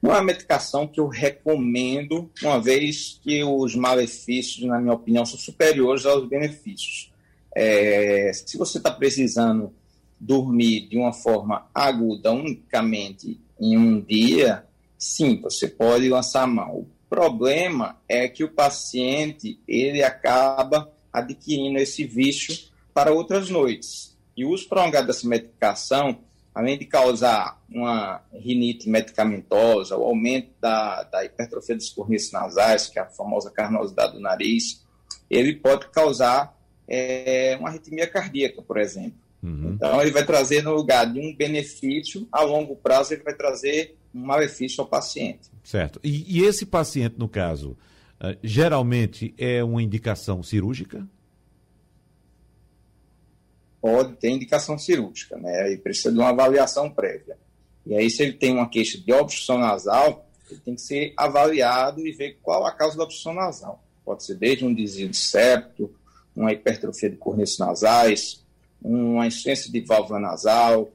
[0.01, 5.27] Não é uma medicação que eu recomendo, uma vez que os malefícios, na minha opinião,
[5.27, 7.13] são superiores aos benefícios.
[7.55, 9.75] É, se você está precisando
[10.19, 14.65] dormir de uma forma aguda unicamente em um dia,
[14.97, 16.87] sim, você pode lançar mão.
[17.11, 22.57] Problema é que o paciente ele acaba adquirindo esse vício
[22.95, 24.17] para outras noites.
[24.37, 26.21] E o uso prolongado dessa medicação,
[26.55, 32.97] além de causar uma rinite medicamentosa, o aumento da, da hipertrofia dos corníceos nasais, que
[32.97, 34.87] é a famosa carnosidade do nariz,
[35.29, 39.19] ele pode causar é, uma arritmia cardíaca, por exemplo.
[39.43, 39.73] Uhum.
[39.75, 43.97] Então, ele vai trazer, no lugar de um benefício, a longo prazo, ele vai trazer
[44.15, 45.51] um malefício ao paciente.
[45.65, 46.01] Certo.
[46.03, 47.77] E, e esse paciente, no caso,
[48.21, 51.07] uh, geralmente é uma indicação cirúrgica?
[53.81, 55.63] Pode ter indicação cirúrgica, né?
[55.63, 57.39] Aí precisa de uma avaliação prévia.
[57.87, 62.07] E aí, se ele tem uma queixa de obstrução nasal, ele tem que ser avaliado
[62.07, 63.83] e ver qual a causa da obstrução nasal.
[64.05, 65.95] Pode ser desde um desvio de septo,
[66.37, 68.40] uma hipertrofia de corníceos nasais,
[68.83, 70.91] uma insuficiência de válvula nasal,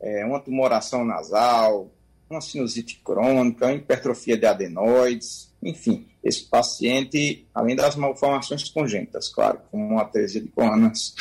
[0.00, 1.90] é, uma tumoração nasal,
[2.28, 9.60] uma sinusite crônica, uma hipertrofia de adenoides, enfim, esse paciente, além das malformações congênitas, claro,
[9.70, 11.14] como uma atresia de coronas,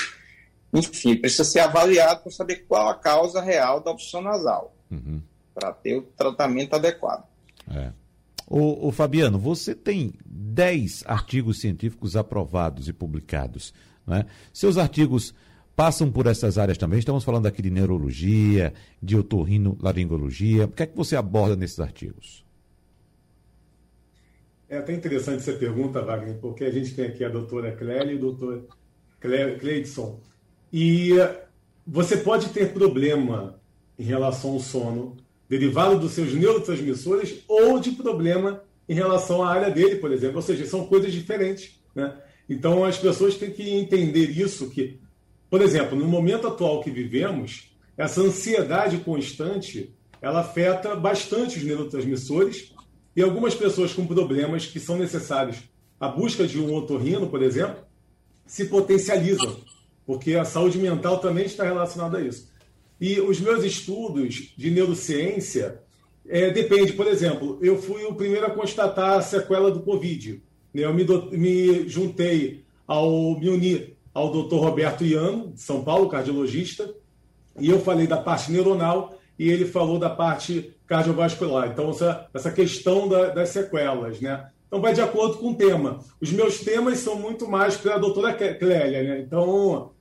[0.73, 5.21] enfim, precisa ser avaliado para saber qual a causa real da obstrução nasal, uhum.
[5.53, 7.25] para ter o tratamento adequado.
[7.69, 7.91] É.
[8.47, 13.73] O, o, Fabiano, você tem 10 artigos científicos aprovados e publicados.
[14.05, 14.25] Né?
[14.53, 15.33] Seus artigos
[15.75, 16.99] passam por essas áreas também.
[16.99, 20.65] Estamos falando aqui de neurologia, de otorrinolaringologia.
[20.65, 22.45] O que é que você aborda nesses artigos?
[24.69, 28.15] É até interessante essa pergunta, Wagner, porque a gente tem aqui a doutora Clélia e
[28.15, 28.67] o doutor
[29.19, 30.19] Cleidson.
[30.71, 31.11] E
[31.85, 33.59] você pode ter problema
[33.97, 35.15] em relação ao sono
[35.47, 40.37] derivado dos seus neurotransmissores ou de problema em relação à área dele, por exemplo.
[40.37, 41.79] Ou seja, são coisas diferentes.
[41.93, 42.13] Né?
[42.49, 44.99] Então as pessoas têm que entender isso, que,
[45.49, 52.73] por exemplo, no momento atual que vivemos, essa ansiedade constante ela afeta bastante os neurotransmissores
[53.15, 55.57] e algumas pessoas com problemas que são necessários
[55.99, 57.83] a busca de um otorrino, por exemplo,
[58.45, 59.57] se potencializam,
[60.05, 62.51] porque a saúde mental também está relacionada a isso.
[62.99, 65.81] E os meus estudos de neurociência
[66.27, 70.41] é, depende, por exemplo, eu fui o primeiro a constatar a sequela do Covid.
[70.73, 70.83] Né?
[70.83, 74.55] Eu me, do, me juntei ao, me uni ao Dr.
[74.55, 76.89] Roberto Iano, de São Paulo, cardiologista,
[77.59, 81.67] e eu falei da parte neuronal e ele falou da parte cardiovascular.
[81.67, 84.49] Então, essa, essa questão da, das sequelas, né?
[84.67, 85.99] Então, vai de acordo com o tema.
[86.21, 89.19] Os meus temas são muito mais para a doutora Clélia, né?
[89.19, 89.91] Então,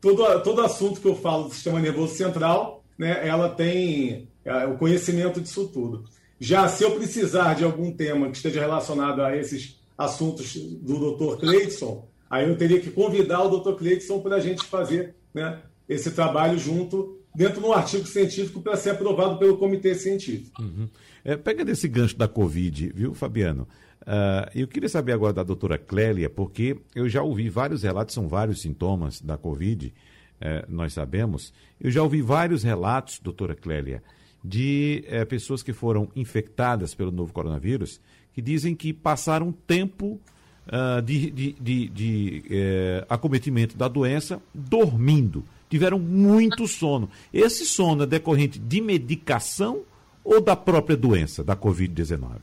[0.00, 4.76] todo, todo assunto que eu falo do sistema nervoso central, né, ela tem é, o
[4.76, 6.04] conhecimento disso tudo.
[6.40, 11.38] Já se eu precisar de algum tema que esteja relacionado a esses assuntos do Dr.
[11.38, 13.76] Cleidson, aí eu teria que convidar o Dr.
[13.76, 18.76] Cleidson para a gente fazer né, esse trabalho junto dentro de um artigo científico para
[18.76, 20.62] ser aprovado pelo comitê científico.
[20.62, 20.88] Uhum.
[21.24, 23.66] É, pega desse gancho da Covid, viu, Fabiano?
[24.02, 28.26] Uh, eu queria saber agora da doutora Clélia, porque eu já ouvi vários relatos, são
[28.26, 31.52] vários sintomas da Covid, uh, nós sabemos.
[31.78, 34.02] Eu já ouvi vários relatos, doutora Clélia,
[34.42, 38.00] de uh, pessoas que foram infectadas pelo novo coronavírus,
[38.32, 40.18] que dizem que passaram tempo
[40.72, 45.44] ah, de, de, de, de eh, acometimento da doença dormindo.
[45.68, 47.10] Tiveram muito sono.
[47.34, 49.82] Esse sono é decorrente de medicação
[50.22, 52.36] ou da própria doença, da Covid-19?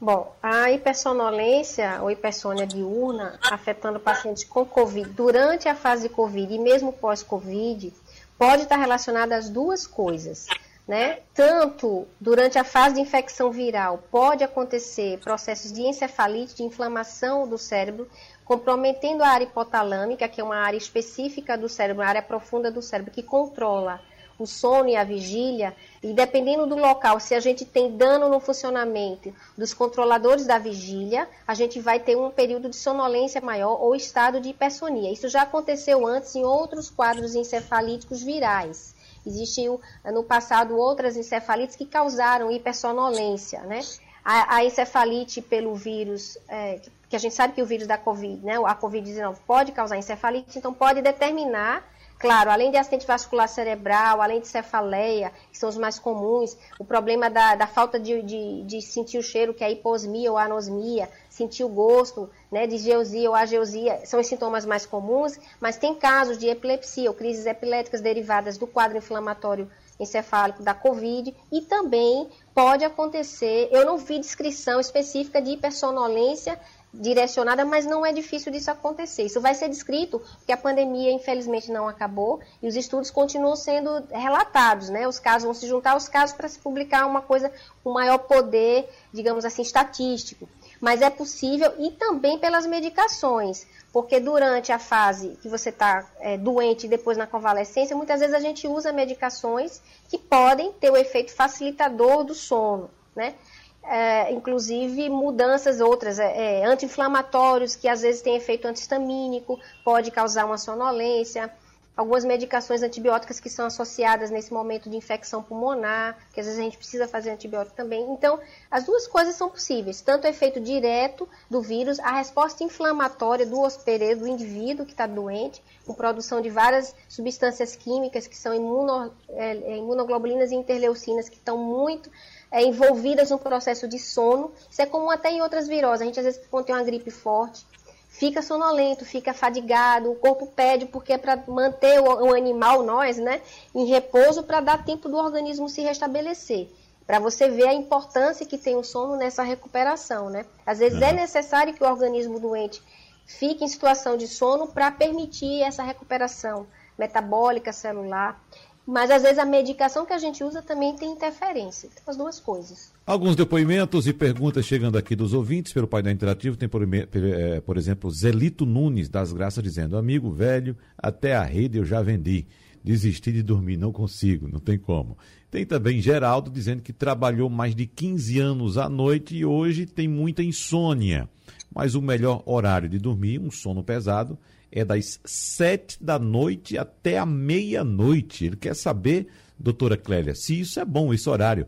[0.00, 6.54] Bom, a hipersonolência ou hipersônia diurna afetando pacientes com Covid durante a fase de Covid
[6.54, 7.92] e mesmo pós-Covid
[8.38, 10.46] pode estar relacionada às duas coisas.
[10.86, 11.20] Né?
[11.32, 17.56] Tanto durante a fase de infecção viral pode acontecer processos de encefalite, de inflamação do
[17.56, 18.10] cérebro,
[18.44, 22.82] comprometendo a área hipotalâmica, que é uma área específica do cérebro, uma área profunda do
[22.82, 24.00] cérebro que controla
[24.38, 28.40] o sono e a vigília, e dependendo do local, se a gente tem dano no
[28.40, 33.94] funcionamento dos controladores da vigília, a gente vai ter um período de sonolência maior ou
[33.94, 35.12] estado de hipersonia.
[35.12, 38.94] Isso já aconteceu antes em outros quadros encefalíticos virais.
[39.24, 43.80] Existiu no passado outras encefalites que causaram hipersonolência, né?
[44.24, 48.44] A, a encefalite pelo vírus, é, que a gente sabe que o vírus da Covid,
[48.44, 51.84] né, a Covid-19 pode causar encefalite, então pode determinar
[52.22, 56.84] Claro, além de acidente vascular cerebral, além de cefaleia, que são os mais comuns, o
[56.84, 60.38] problema da, da falta de, de, de, sentir o cheiro, que é a hiposmia ou
[60.38, 65.76] anosmia, sentir o gosto, né, de geosia ou ageusia, são os sintomas mais comuns, mas
[65.76, 71.60] tem casos de epilepsia ou crises epiléticas derivadas do quadro inflamatório encefálico da COVID e
[71.62, 76.56] também pode acontecer, eu não vi descrição específica de hipersonolência
[76.92, 79.22] direcionada, mas não é difícil disso acontecer.
[79.22, 84.04] Isso vai ser descrito porque a pandemia, infelizmente, não acabou e os estudos continuam sendo
[84.10, 85.08] relatados, né?
[85.08, 87.50] Os casos vão se juntar aos casos para se publicar uma coisa
[87.82, 90.48] com maior poder, digamos assim, estatístico.
[90.80, 96.36] Mas é possível e também pelas medicações, porque durante a fase que você está é,
[96.36, 100.96] doente e depois na convalescência, muitas vezes a gente usa medicações que podem ter o
[100.96, 103.34] efeito facilitador do sono, né?
[103.84, 110.44] É, inclusive mudanças outras, é, é, anti-inflamatórios, que às vezes têm efeito antihistamínico, pode causar
[110.46, 111.52] uma sonolência,
[111.96, 116.62] algumas medicações antibióticas que são associadas nesse momento de infecção pulmonar, que às vezes a
[116.62, 118.10] gente precisa fazer antibiótico também.
[118.12, 123.44] Então, as duas coisas são possíveis, tanto o efeito direto do vírus, a resposta inflamatória
[123.44, 128.54] do hospedeiro, do indivíduo que está doente, com produção de várias substâncias químicas que são
[128.54, 132.10] imuno, é, é imunoglobulinas e interleucinas, que estão muito
[132.50, 134.52] é, envolvidas no processo de sono.
[134.70, 136.02] Isso é comum até em outras viroses.
[136.02, 137.66] A gente, às vezes, quando tem uma gripe forte,
[138.12, 143.16] fica sonolento, fica fadigado, o corpo pede porque é para manter o, o, animal, nós,
[143.16, 143.40] né,
[143.74, 146.68] em repouso para dar tempo do organismo se restabelecer.
[147.06, 150.46] Para você ver a importância que tem o sono nessa recuperação, né?
[150.64, 151.08] Às vezes uhum.
[151.08, 152.80] é necessário que o organismo doente
[153.26, 158.40] fique em situação de sono para permitir essa recuperação metabólica, celular.
[158.86, 161.88] Mas às vezes a medicação que a gente usa também tem interferência.
[161.88, 162.91] Então, as duas coisas.
[163.04, 166.56] Alguns depoimentos e perguntas chegando aqui dos ouvintes pelo painel interativo.
[166.56, 171.78] Tem, por, é, por exemplo, Zelito Nunes das Graças dizendo: Amigo velho, até a rede
[171.78, 172.46] eu já vendi.
[172.82, 175.18] Desisti de dormir, não consigo, não tem como.
[175.50, 180.06] Tem também Geraldo dizendo que trabalhou mais de 15 anos à noite e hoje tem
[180.06, 181.28] muita insônia.
[181.74, 184.38] Mas o melhor horário de dormir, um sono pesado,
[184.70, 188.46] é das sete da noite até a meia-noite.
[188.46, 189.26] Ele quer saber,
[189.58, 191.66] doutora Clélia, se isso é bom, esse horário.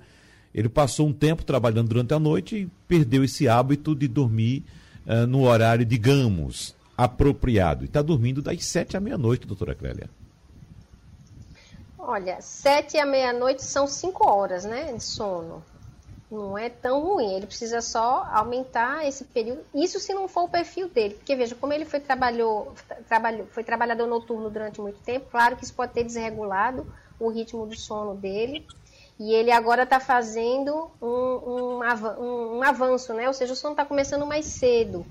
[0.54, 4.64] Ele passou um tempo trabalhando durante a noite e perdeu esse hábito de dormir
[5.06, 7.84] uh, no horário, digamos, apropriado.
[7.84, 10.08] E está dormindo das sete à meia-noite, doutora Clélia.
[11.98, 15.62] Olha, sete à meia-noite são cinco horas, né, de sono
[16.34, 17.34] não é tão ruim.
[17.34, 19.62] Ele precisa só aumentar esse período.
[19.74, 21.14] Isso se não for o perfil dele.
[21.14, 22.74] Porque veja, como ele foi, trabalhou,
[23.08, 26.86] trabalhou, foi trabalhador noturno durante muito tempo, claro que isso pode ter desregulado
[27.18, 28.66] o ritmo do sono dele.
[29.18, 33.28] E ele agora está fazendo um, um, um, avanço, né?
[33.28, 35.06] Ou seja, o sono está começando mais cedo.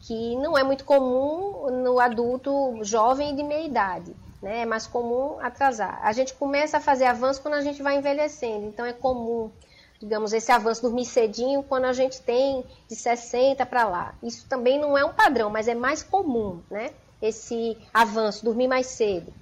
[0.00, 4.14] que não é muito comum no adulto jovem e de meia idade.
[4.42, 4.60] Né?
[4.60, 5.98] É mais comum atrasar.
[6.02, 9.50] A gente começa a fazer avanço quando a gente vai envelhecendo, então é comum,
[9.98, 14.14] digamos, esse avanço dormir cedinho quando a gente tem de 60 para lá.
[14.22, 16.90] Isso também não é um padrão, mas é mais comum, né?
[17.20, 19.32] Esse avanço, dormir mais cedo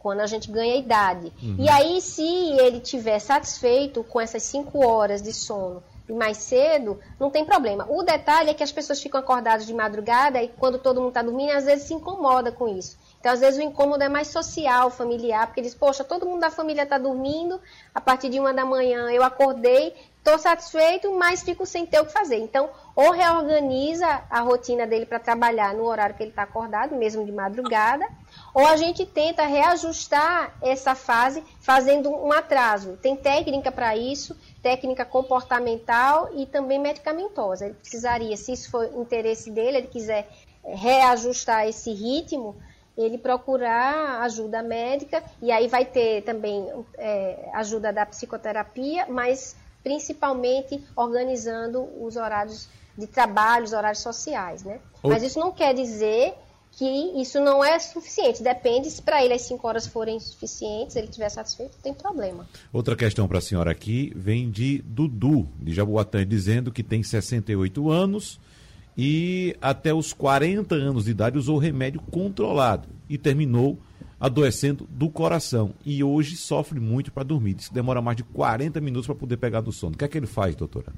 [0.00, 1.32] quando a gente ganha idade.
[1.42, 1.56] Uhum.
[1.58, 6.98] E aí, se ele tiver satisfeito com essas cinco horas de sono e mais cedo,
[7.20, 7.86] não tem problema.
[7.88, 11.22] O detalhe é que as pessoas ficam acordadas de madrugada e quando todo mundo está
[11.22, 12.98] dormindo, às vezes se incomoda com isso.
[13.20, 16.50] Então, às vezes, o incômodo é mais social, familiar, porque diz, poxa, todo mundo da
[16.50, 17.60] família está dormindo,
[17.94, 22.06] a partir de uma da manhã eu acordei, estou satisfeito, mas fico sem ter o
[22.06, 22.38] que fazer.
[22.38, 27.22] Então, ou reorganiza a rotina dele para trabalhar no horário que ele está acordado, mesmo
[27.24, 28.08] de madrugada,
[28.54, 32.98] ou a gente tenta reajustar essa fase fazendo um atraso.
[33.00, 37.66] Tem técnica para isso, técnica comportamental e também medicamentosa.
[37.66, 40.28] Ele precisaria, se isso for interesse dele, ele quiser
[40.64, 42.56] reajustar esse ritmo,
[42.96, 50.84] ele procurar ajuda médica e aí vai ter também é, ajuda da psicoterapia, mas principalmente
[50.94, 54.80] organizando os horários de trabalho, os horários sociais, né?
[55.02, 56.34] Mas isso não quer dizer
[56.80, 58.42] que isso não é suficiente.
[58.42, 62.48] Depende se para ele as 5 horas forem suficientes, ele estiver satisfeito, não tem problema.
[62.72, 67.90] Outra questão para a senhora aqui vem de Dudu, de Jaboatã, dizendo que tem 68
[67.90, 68.40] anos
[68.96, 73.78] e até os 40 anos de idade usou remédio controlado e terminou
[74.18, 75.74] adoecendo do coração.
[75.84, 77.54] E hoje sofre muito para dormir.
[77.54, 79.94] Diz que demora mais de 40 minutos para poder pegar do sono.
[79.96, 80.94] O que é que ele faz, doutora?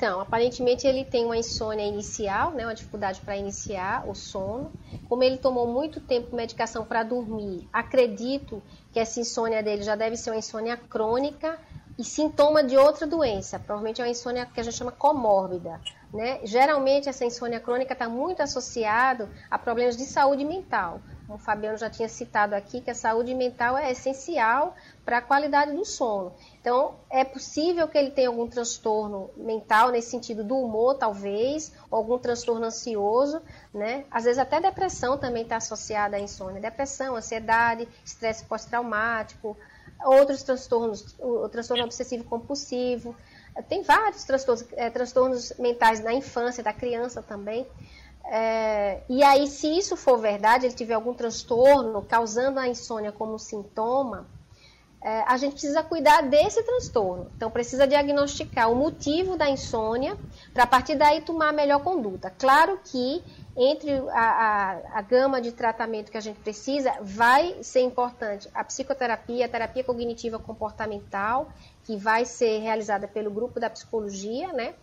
[0.00, 4.72] Então, aparentemente ele tem uma insônia inicial, né, uma dificuldade para iniciar o sono.
[5.06, 10.16] Como ele tomou muito tempo medicação para dormir, acredito que essa insônia dele já deve
[10.16, 11.58] ser uma insônia crônica
[11.98, 13.58] e sintoma de outra doença.
[13.58, 15.78] Provavelmente é uma insônia que a gente chama comórbida.
[16.10, 16.40] Né?
[16.44, 21.02] Geralmente essa insônia crônica está muito associado a problemas de saúde mental.
[21.26, 24.74] Como o Fabiano já tinha citado aqui, que a saúde mental é essencial
[25.10, 26.32] para a qualidade do sono.
[26.60, 32.16] Então, é possível que ele tenha algum transtorno mental, nesse sentido do humor, talvez, algum
[32.16, 33.42] transtorno ansioso,
[33.74, 34.04] né?
[34.08, 36.60] Às vezes até depressão também está associada à insônia.
[36.60, 39.56] Depressão, ansiedade, estresse pós-traumático,
[40.04, 43.16] outros transtornos, o transtorno obsessivo compulsivo.
[43.68, 47.66] Tem vários transtornos, é, transtornos mentais na infância, da criança também.
[48.26, 53.40] É, e aí, se isso for verdade, ele tiver algum transtorno causando a insônia como
[53.40, 54.28] sintoma,
[55.02, 57.30] é, a gente precisa cuidar desse transtorno.
[57.36, 60.16] Então, precisa diagnosticar o motivo da insônia,
[60.52, 62.30] para a partir daí tomar a melhor conduta.
[62.38, 63.22] Claro que
[63.56, 68.62] entre a, a, a, gama de tratamento que a gente precisa, vai ser importante a
[68.62, 71.50] psicoterapia, a terapia cognitiva comportamental,
[71.84, 74.74] que vai ser realizada pelo grupo da psicologia, né?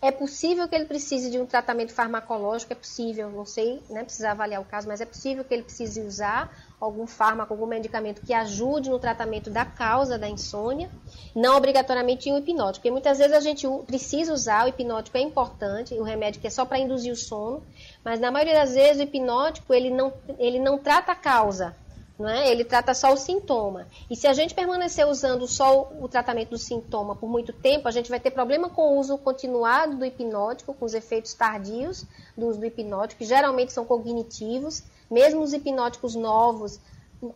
[0.00, 4.32] É possível que ele precise de um tratamento farmacológico, é possível, não sei, né, precisar
[4.32, 8.34] avaliar o caso, mas é possível que ele precise usar algum fármaco, algum medicamento que
[8.34, 10.90] ajude no tratamento da causa da insônia,
[11.34, 15.94] não obrigatoriamente um hipnótico, porque muitas vezes a gente precisa usar, o hipnótico é importante,
[15.94, 17.62] o remédio que é só para induzir o sono,
[18.04, 21.74] mas na maioria das vezes o hipnótico ele não, ele não trata a causa,
[22.18, 22.50] não é?
[22.50, 23.86] Ele trata só o sintoma.
[24.10, 27.90] E se a gente permanecer usando só o tratamento do sintoma por muito tempo, a
[27.90, 32.04] gente vai ter problema com o uso continuado do hipnótico, com os efeitos tardios
[32.36, 34.82] do uso do hipnótico, que geralmente são cognitivos.
[35.10, 36.80] Mesmo os hipnóticos novos,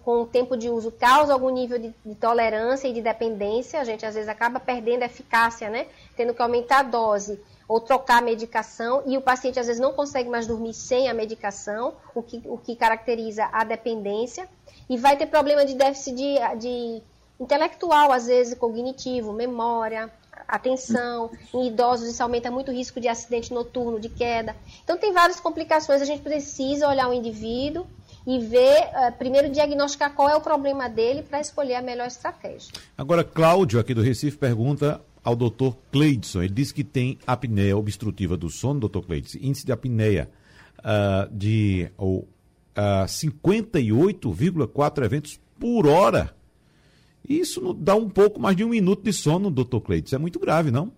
[0.04, 3.80] com o tempo de uso, causam algum nível de, de tolerância e de dependência.
[3.80, 5.86] A gente às vezes acaba perdendo a eficácia, né?
[6.16, 7.38] Tendo que aumentar a dose
[7.70, 11.14] ou trocar a medicação, e o paciente às vezes não consegue mais dormir sem a
[11.14, 14.48] medicação, o que, o que caracteriza a dependência
[14.88, 17.02] e vai ter problema de déficit de, de
[17.38, 20.10] intelectual, às vezes cognitivo, memória,
[20.48, 21.30] atenção.
[21.54, 24.56] Em idosos isso aumenta muito o risco de acidente noturno, de queda.
[24.82, 26.02] Então tem várias complicações.
[26.02, 27.86] A gente precisa olhar o indivíduo
[28.26, 32.72] e ver, uh, primeiro diagnosticar qual é o problema dele para escolher a melhor estratégia.
[32.98, 36.42] Agora, Cláudio, aqui do Recife, pergunta ao doutor Cleidson.
[36.42, 40.30] Ele diz que tem apneia obstrutiva do sono, doutor Cleidson, índice de apneia
[40.78, 42.26] uh, de uh,
[42.76, 46.34] 58,4 eventos por hora.
[47.28, 49.82] Isso dá um pouco mais de um minuto de sono, doutor.
[49.94, 50.92] Isso é muito grave, não?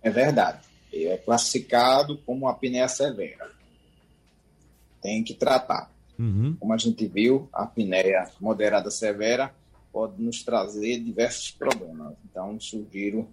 [0.00, 0.60] É verdade.
[0.92, 3.50] É classificado como apneia severa.
[5.02, 5.90] Tem que tratar.
[6.18, 6.56] Uhum.
[6.58, 9.54] Como a gente viu, a apneia moderada severa
[9.96, 12.12] pode nos trazer diversos problemas.
[12.30, 13.26] Então, sugiro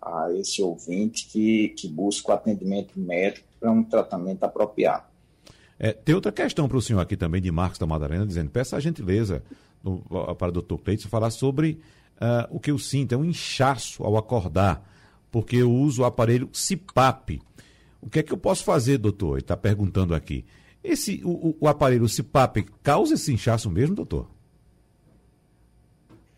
[0.00, 5.06] a esse ouvinte que, que busque o atendimento médico para um tratamento apropriado.
[5.76, 8.76] É, tem outra questão para o senhor aqui também, de Marcos da Madalena, dizendo: peça
[8.76, 9.42] a gentileza
[10.38, 11.80] para o doutor Cleiton falar sobre
[12.20, 14.88] uh, o que eu sinto, é um inchaço ao acordar,
[15.32, 17.42] porque eu uso o aparelho CPAP.
[18.00, 19.32] O que é que eu posso fazer, doutor?
[19.32, 20.44] Ele está perguntando aqui.
[20.82, 24.32] Esse, o, o aparelho, CPAP, causa esse inchaço mesmo, doutor?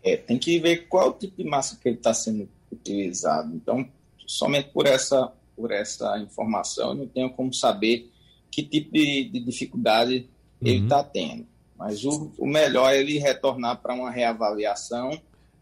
[0.07, 3.53] É, tem que ver qual tipo de massa que ele está sendo utilizado.
[3.53, 3.87] Então,
[4.25, 8.09] somente por essa, por essa informação, eu não tenho como saber
[8.49, 10.29] que tipo de, de dificuldade
[10.61, 10.67] uhum.
[10.67, 11.45] ele está tendo.
[11.77, 15.19] Mas o, o melhor é ele retornar para uma reavaliação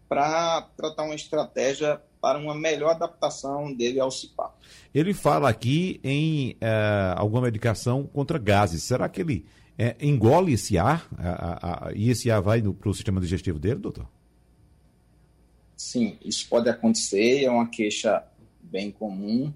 [0.08, 4.54] para tratar uma estratégia para uma melhor adaptação dele ao CIPAP.
[4.94, 8.82] Ele fala aqui em uh, alguma medicação contra gases.
[8.84, 9.46] Será que ele
[9.80, 14.08] uh, engole esse ar uh, e esse ar vai para o sistema digestivo dele, doutor?
[15.76, 18.24] Sim, isso pode acontecer, é uma queixa
[18.62, 19.54] bem comum.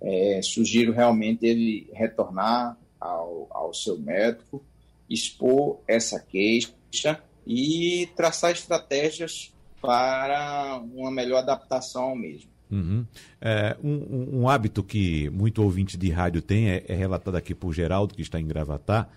[0.00, 4.62] É, sugiro realmente ele retornar ao, ao seu médico,
[5.08, 12.50] expor essa queixa e traçar estratégias para uma melhor adaptação ao mesmo.
[12.70, 13.06] Uhum.
[13.40, 17.72] É, um, um, hábito que muito ouvinte de rádio tem é, é, relatado aqui por
[17.72, 19.08] Geraldo, que está em Gravatá.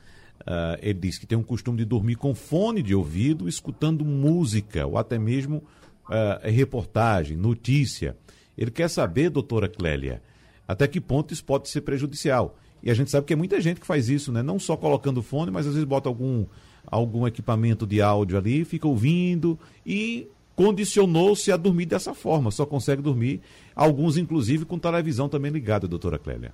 [0.42, 4.86] Uh, ele diz que tem um costume de dormir com fone de ouvido, escutando música
[4.86, 5.64] ou até mesmo
[6.10, 8.18] uh, reportagem, notícia.
[8.58, 10.22] Ele quer saber, doutora Clélia,
[10.68, 12.58] até que ponto isso pode ser prejudicial.
[12.82, 14.42] E a gente sabe que é muita gente que faz isso, né?
[14.42, 16.46] Não só colocando fone, mas às vezes bota algum,
[16.86, 23.02] algum equipamento de áudio ali, fica ouvindo e condicionou-se a dormir dessa forma, só consegue
[23.02, 23.40] dormir,
[23.74, 26.54] alguns inclusive com televisão também ligada, doutora Clélia.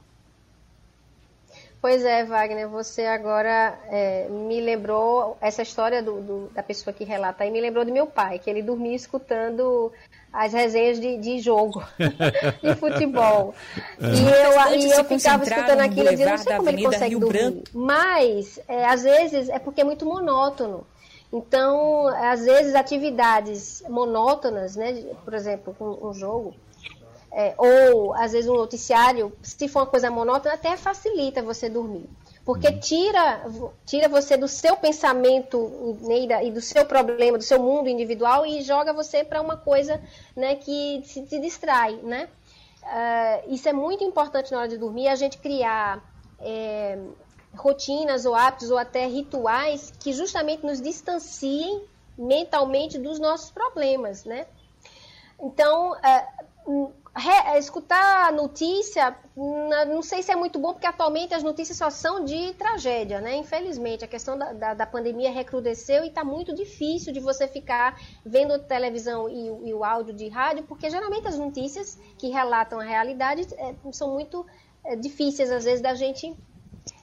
[1.85, 7.03] Pois é, Wagner, você agora é, me lembrou essa história do, do, da pessoa que
[7.03, 9.93] relata aí, me lembrou do meu pai, que ele dormia escutando
[10.33, 11.83] as resenhas de, de jogo,
[12.63, 13.53] de futebol.
[14.01, 14.03] É.
[14.03, 17.19] E eu, e eu ficava escutando aquilo e dizia, não sei como ele consegue Rio
[17.19, 17.37] dormir.
[17.37, 17.63] Branco.
[17.71, 20.87] Mas, é, às vezes, é porque é muito monótono.
[21.31, 26.55] Então, às vezes, atividades monótonas, né, por exemplo, um, um jogo,
[27.37, 32.09] é, ou às vezes um noticiário, se for uma coisa monótona, até facilita você dormir.
[32.45, 32.79] Porque uhum.
[32.79, 33.45] tira,
[33.85, 38.61] tira você do seu pensamento né, e do seu problema, do seu mundo individual e
[38.61, 40.01] joga você para uma coisa
[40.33, 41.95] né, que se, te distrai.
[41.97, 42.29] Né?
[42.83, 46.01] Uh, isso é muito importante na hora de dormir, a gente criar
[46.39, 46.97] é,
[47.53, 51.83] rotinas ou hábitos ou até rituais que justamente nos distanciem
[52.17, 54.45] mentalmente dos nossos problemas, né?
[55.37, 59.15] Então, uh, re, escutar notícia,
[59.87, 63.35] não sei se é muito bom, porque atualmente as notícias só são de tragédia, né?
[63.37, 67.99] Infelizmente, a questão da, da, da pandemia recrudesceu e está muito difícil de você ficar
[68.25, 72.83] vendo televisão e, e, o áudio de rádio, porque geralmente as notícias que relatam a
[72.83, 74.45] realidade é, são muito
[74.83, 76.35] é, difíceis, às vezes, da gente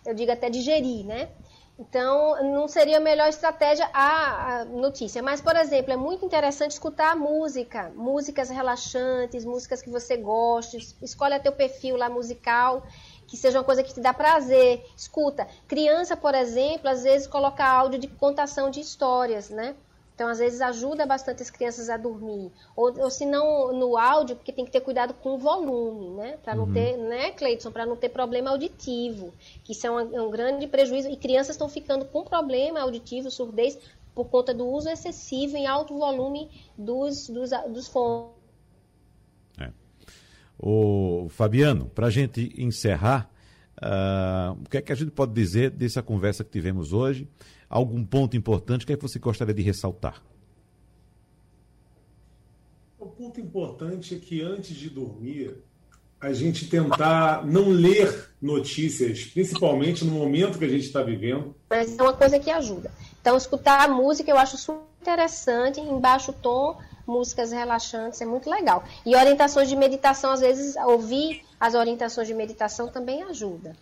[0.04, 1.28] eu digo até digerir, né?
[1.82, 5.20] Então, não seria a melhor estratégia a, notícia.
[5.20, 10.76] Mas, por exemplo, é muito interessante escutar música, músicas relaxantes, músicas que você goste.
[11.02, 12.84] Escolhe teu perfil lá musical,
[13.26, 14.84] que seja uma coisa que te dá prazer.
[14.96, 15.48] Escuta.
[15.66, 19.74] Criança, por exemplo, às vezes coloca áudio de contação de histórias, né?
[20.22, 22.52] Então, às vezes, ajuda bastante as crianças a dormir.
[22.76, 26.36] Ou, ou se não no áudio, porque tem que ter cuidado com o volume, né?
[26.44, 26.72] Para não uhum.
[26.72, 27.72] ter, né, Cleiton?
[27.72, 31.08] Para não ter problema auditivo, que isso é um, é um grande prejuízo.
[31.08, 33.76] E crianças estão ficando com problema auditivo, surdez,
[34.14, 36.48] por conta do uso excessivo em alto volume
[36.78, 38.30] dos, dos, dos fones.
[39.58, 39.72] É.
[40.56, 43.28] O Fabiano, para a gente encerrar,
[43.82, 47.28] uh, o que é que a gente pode dizer dessa conversa que tivemos hoje?
[47.72, 50.22] algum ponto importante que, é que você gostaria de ressaltar?
[52.98, 55.56] O ponto importante é que antes de dormir,
[56.20, 61.56] a gente tentar não ler notícias, principalmente no momento que a gente está vivendo.
[61.70, 62.92] Mas é uma coisa que ajuda.
[63.20, 68.48] Então, escutar a música eu acho super interessante, em baixo tom, músicas relaxantes, é muito
[68.48, 68.84] legal.
[69.04, 73.72] E orientações de meditação, às vezes, ouvir as orientações de meditação também ajuda.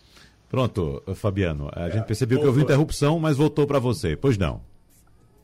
[0.49, 2.53] Pronto, Fabiano, a é, gente percebeu voltou.
[2.53, 4.15] que houve interrupção, mas voltou para você.
[4.15, 4.61] Pois não.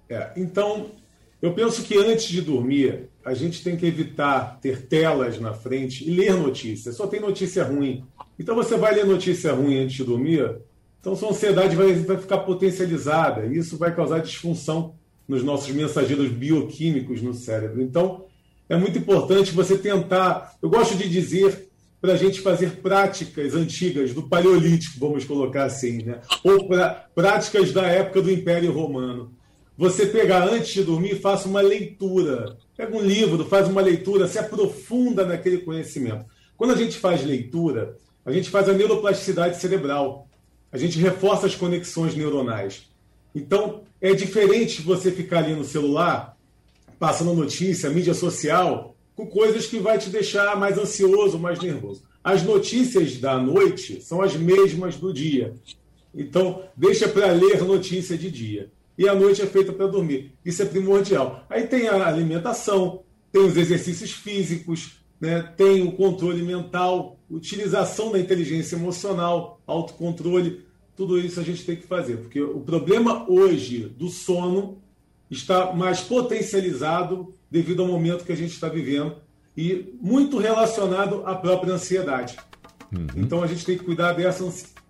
[0.09, 0.91] É, então,
[1.41, 6.07] eu penso que antes de dormir, a gente tem que evitar ter telas na frente
[6.07, 6.95] e ler notícias.
[6.95, 8.03] Só tem notícia ruim.
[8.39, 10.57] Então você vai ler notícia ruim antes de dormir,
[10.99, 14.95] então sua ansiedade vai, vai ficar potencializada e isso vai causar disfunção
[15.27, 17.81] nos nossos mensageiros bioquímicos no cérebro.
[17.81, 18.25] Então,
[18.69, 20.55] é muito importante você tentar.
[20.61, 21.67] Eu gosto de dizer
[21.99, 26.21] para a gente fazer práticas antigas do Paleolítico, vamos colocar assim, né?
[26.43, 29.33] ou pra, práticas da época do Império Romano.
[29.77, 32.57] Você pegar antes de dormir, faça uma leitura.
[32.75, 36.25] Pega um livro, faz uma leitura, se aprofunda naquele conhecimento.
[36.55, 40.27] Quando a gente faz leitura, a gente faz a neuroplasticidade cerebral.
[40.71, 42.89] A gente reforça as conexões neuronais.
[43.33, 46.37] Então, é diferente você ficar ali no celular,
[46.99, 52.03] passando notícia, mídia social, com coisas que vai te deixar mais ansioso, mais nervoso.
[52.23, 55.55] as notícias da noite são as mesmas do dia.
[56.13, 58.69] Então, deixa para ler notícia de dia.
[58.97, 60.33] E a noite é feita para dormir.
[60.43, 61.45] Isso é primordial.
[61.49, 65.41] Aí tem a alimentação, tem os exercícios físicos, né?
[65.55, 70.65] tem o controle mental, utilização da inteligência emocional, autocontrole.
[70.97, 74.79] Tudo isso a gente tem que fazer, porque o problema hoje do sono
[75.29, 79.15] está mais potencializado devido ao momento que a gente está vivendo
[79.55, 82.35] e muito relacionado à própria ansiedade.
[82.91, 83.07] Uhum.
[83.15, 84.43] Então a gente tem que cuidar dessa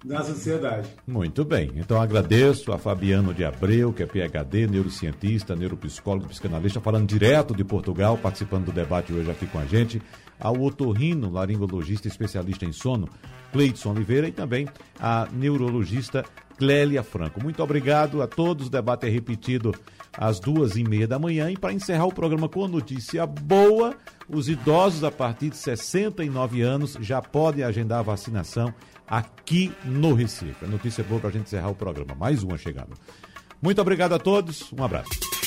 [0.06, 0.88] da ansiedade.
[1.06, 1.72] Muito bem.
[1.76, 7.64] Então agradeço a Fabiano de Abreu, que é PhD, neurocientista, neuropsicólogo, psicanalista, falando direto de
[7.64, 10.02] Portugal, participando do debate hoje aqui com a gente.
[10.40, 13.10] Ao otorrino, laringologista especialista em sono,
[13.52, 14.68] Cleidson Oliveira, e também
[15.00, 16.24] a neurologista
[16.58, 17.42] Clélia Franco.
[17.42, 18.68] Muito obrigado a todos.
[18.68, 19.74] O debate é repetido
[20.18, 21.52] às duas e meia da manhã.
[21.52, 23.96] E para encerrar o programa com notícia boa,
[24.28, 28.74] os idosos a partir de 69 anos já podem agendar a vacinação
[29.08, 30.66] aqui no Recife.
[30.66, 32.16] A notícia boa para a gente encerrar o programa.
[32.16, 32.94] Mais uma chegada.
[33.62, 34.72] Muito obrigado a todos.
[34.74, 35.47] Um abraço.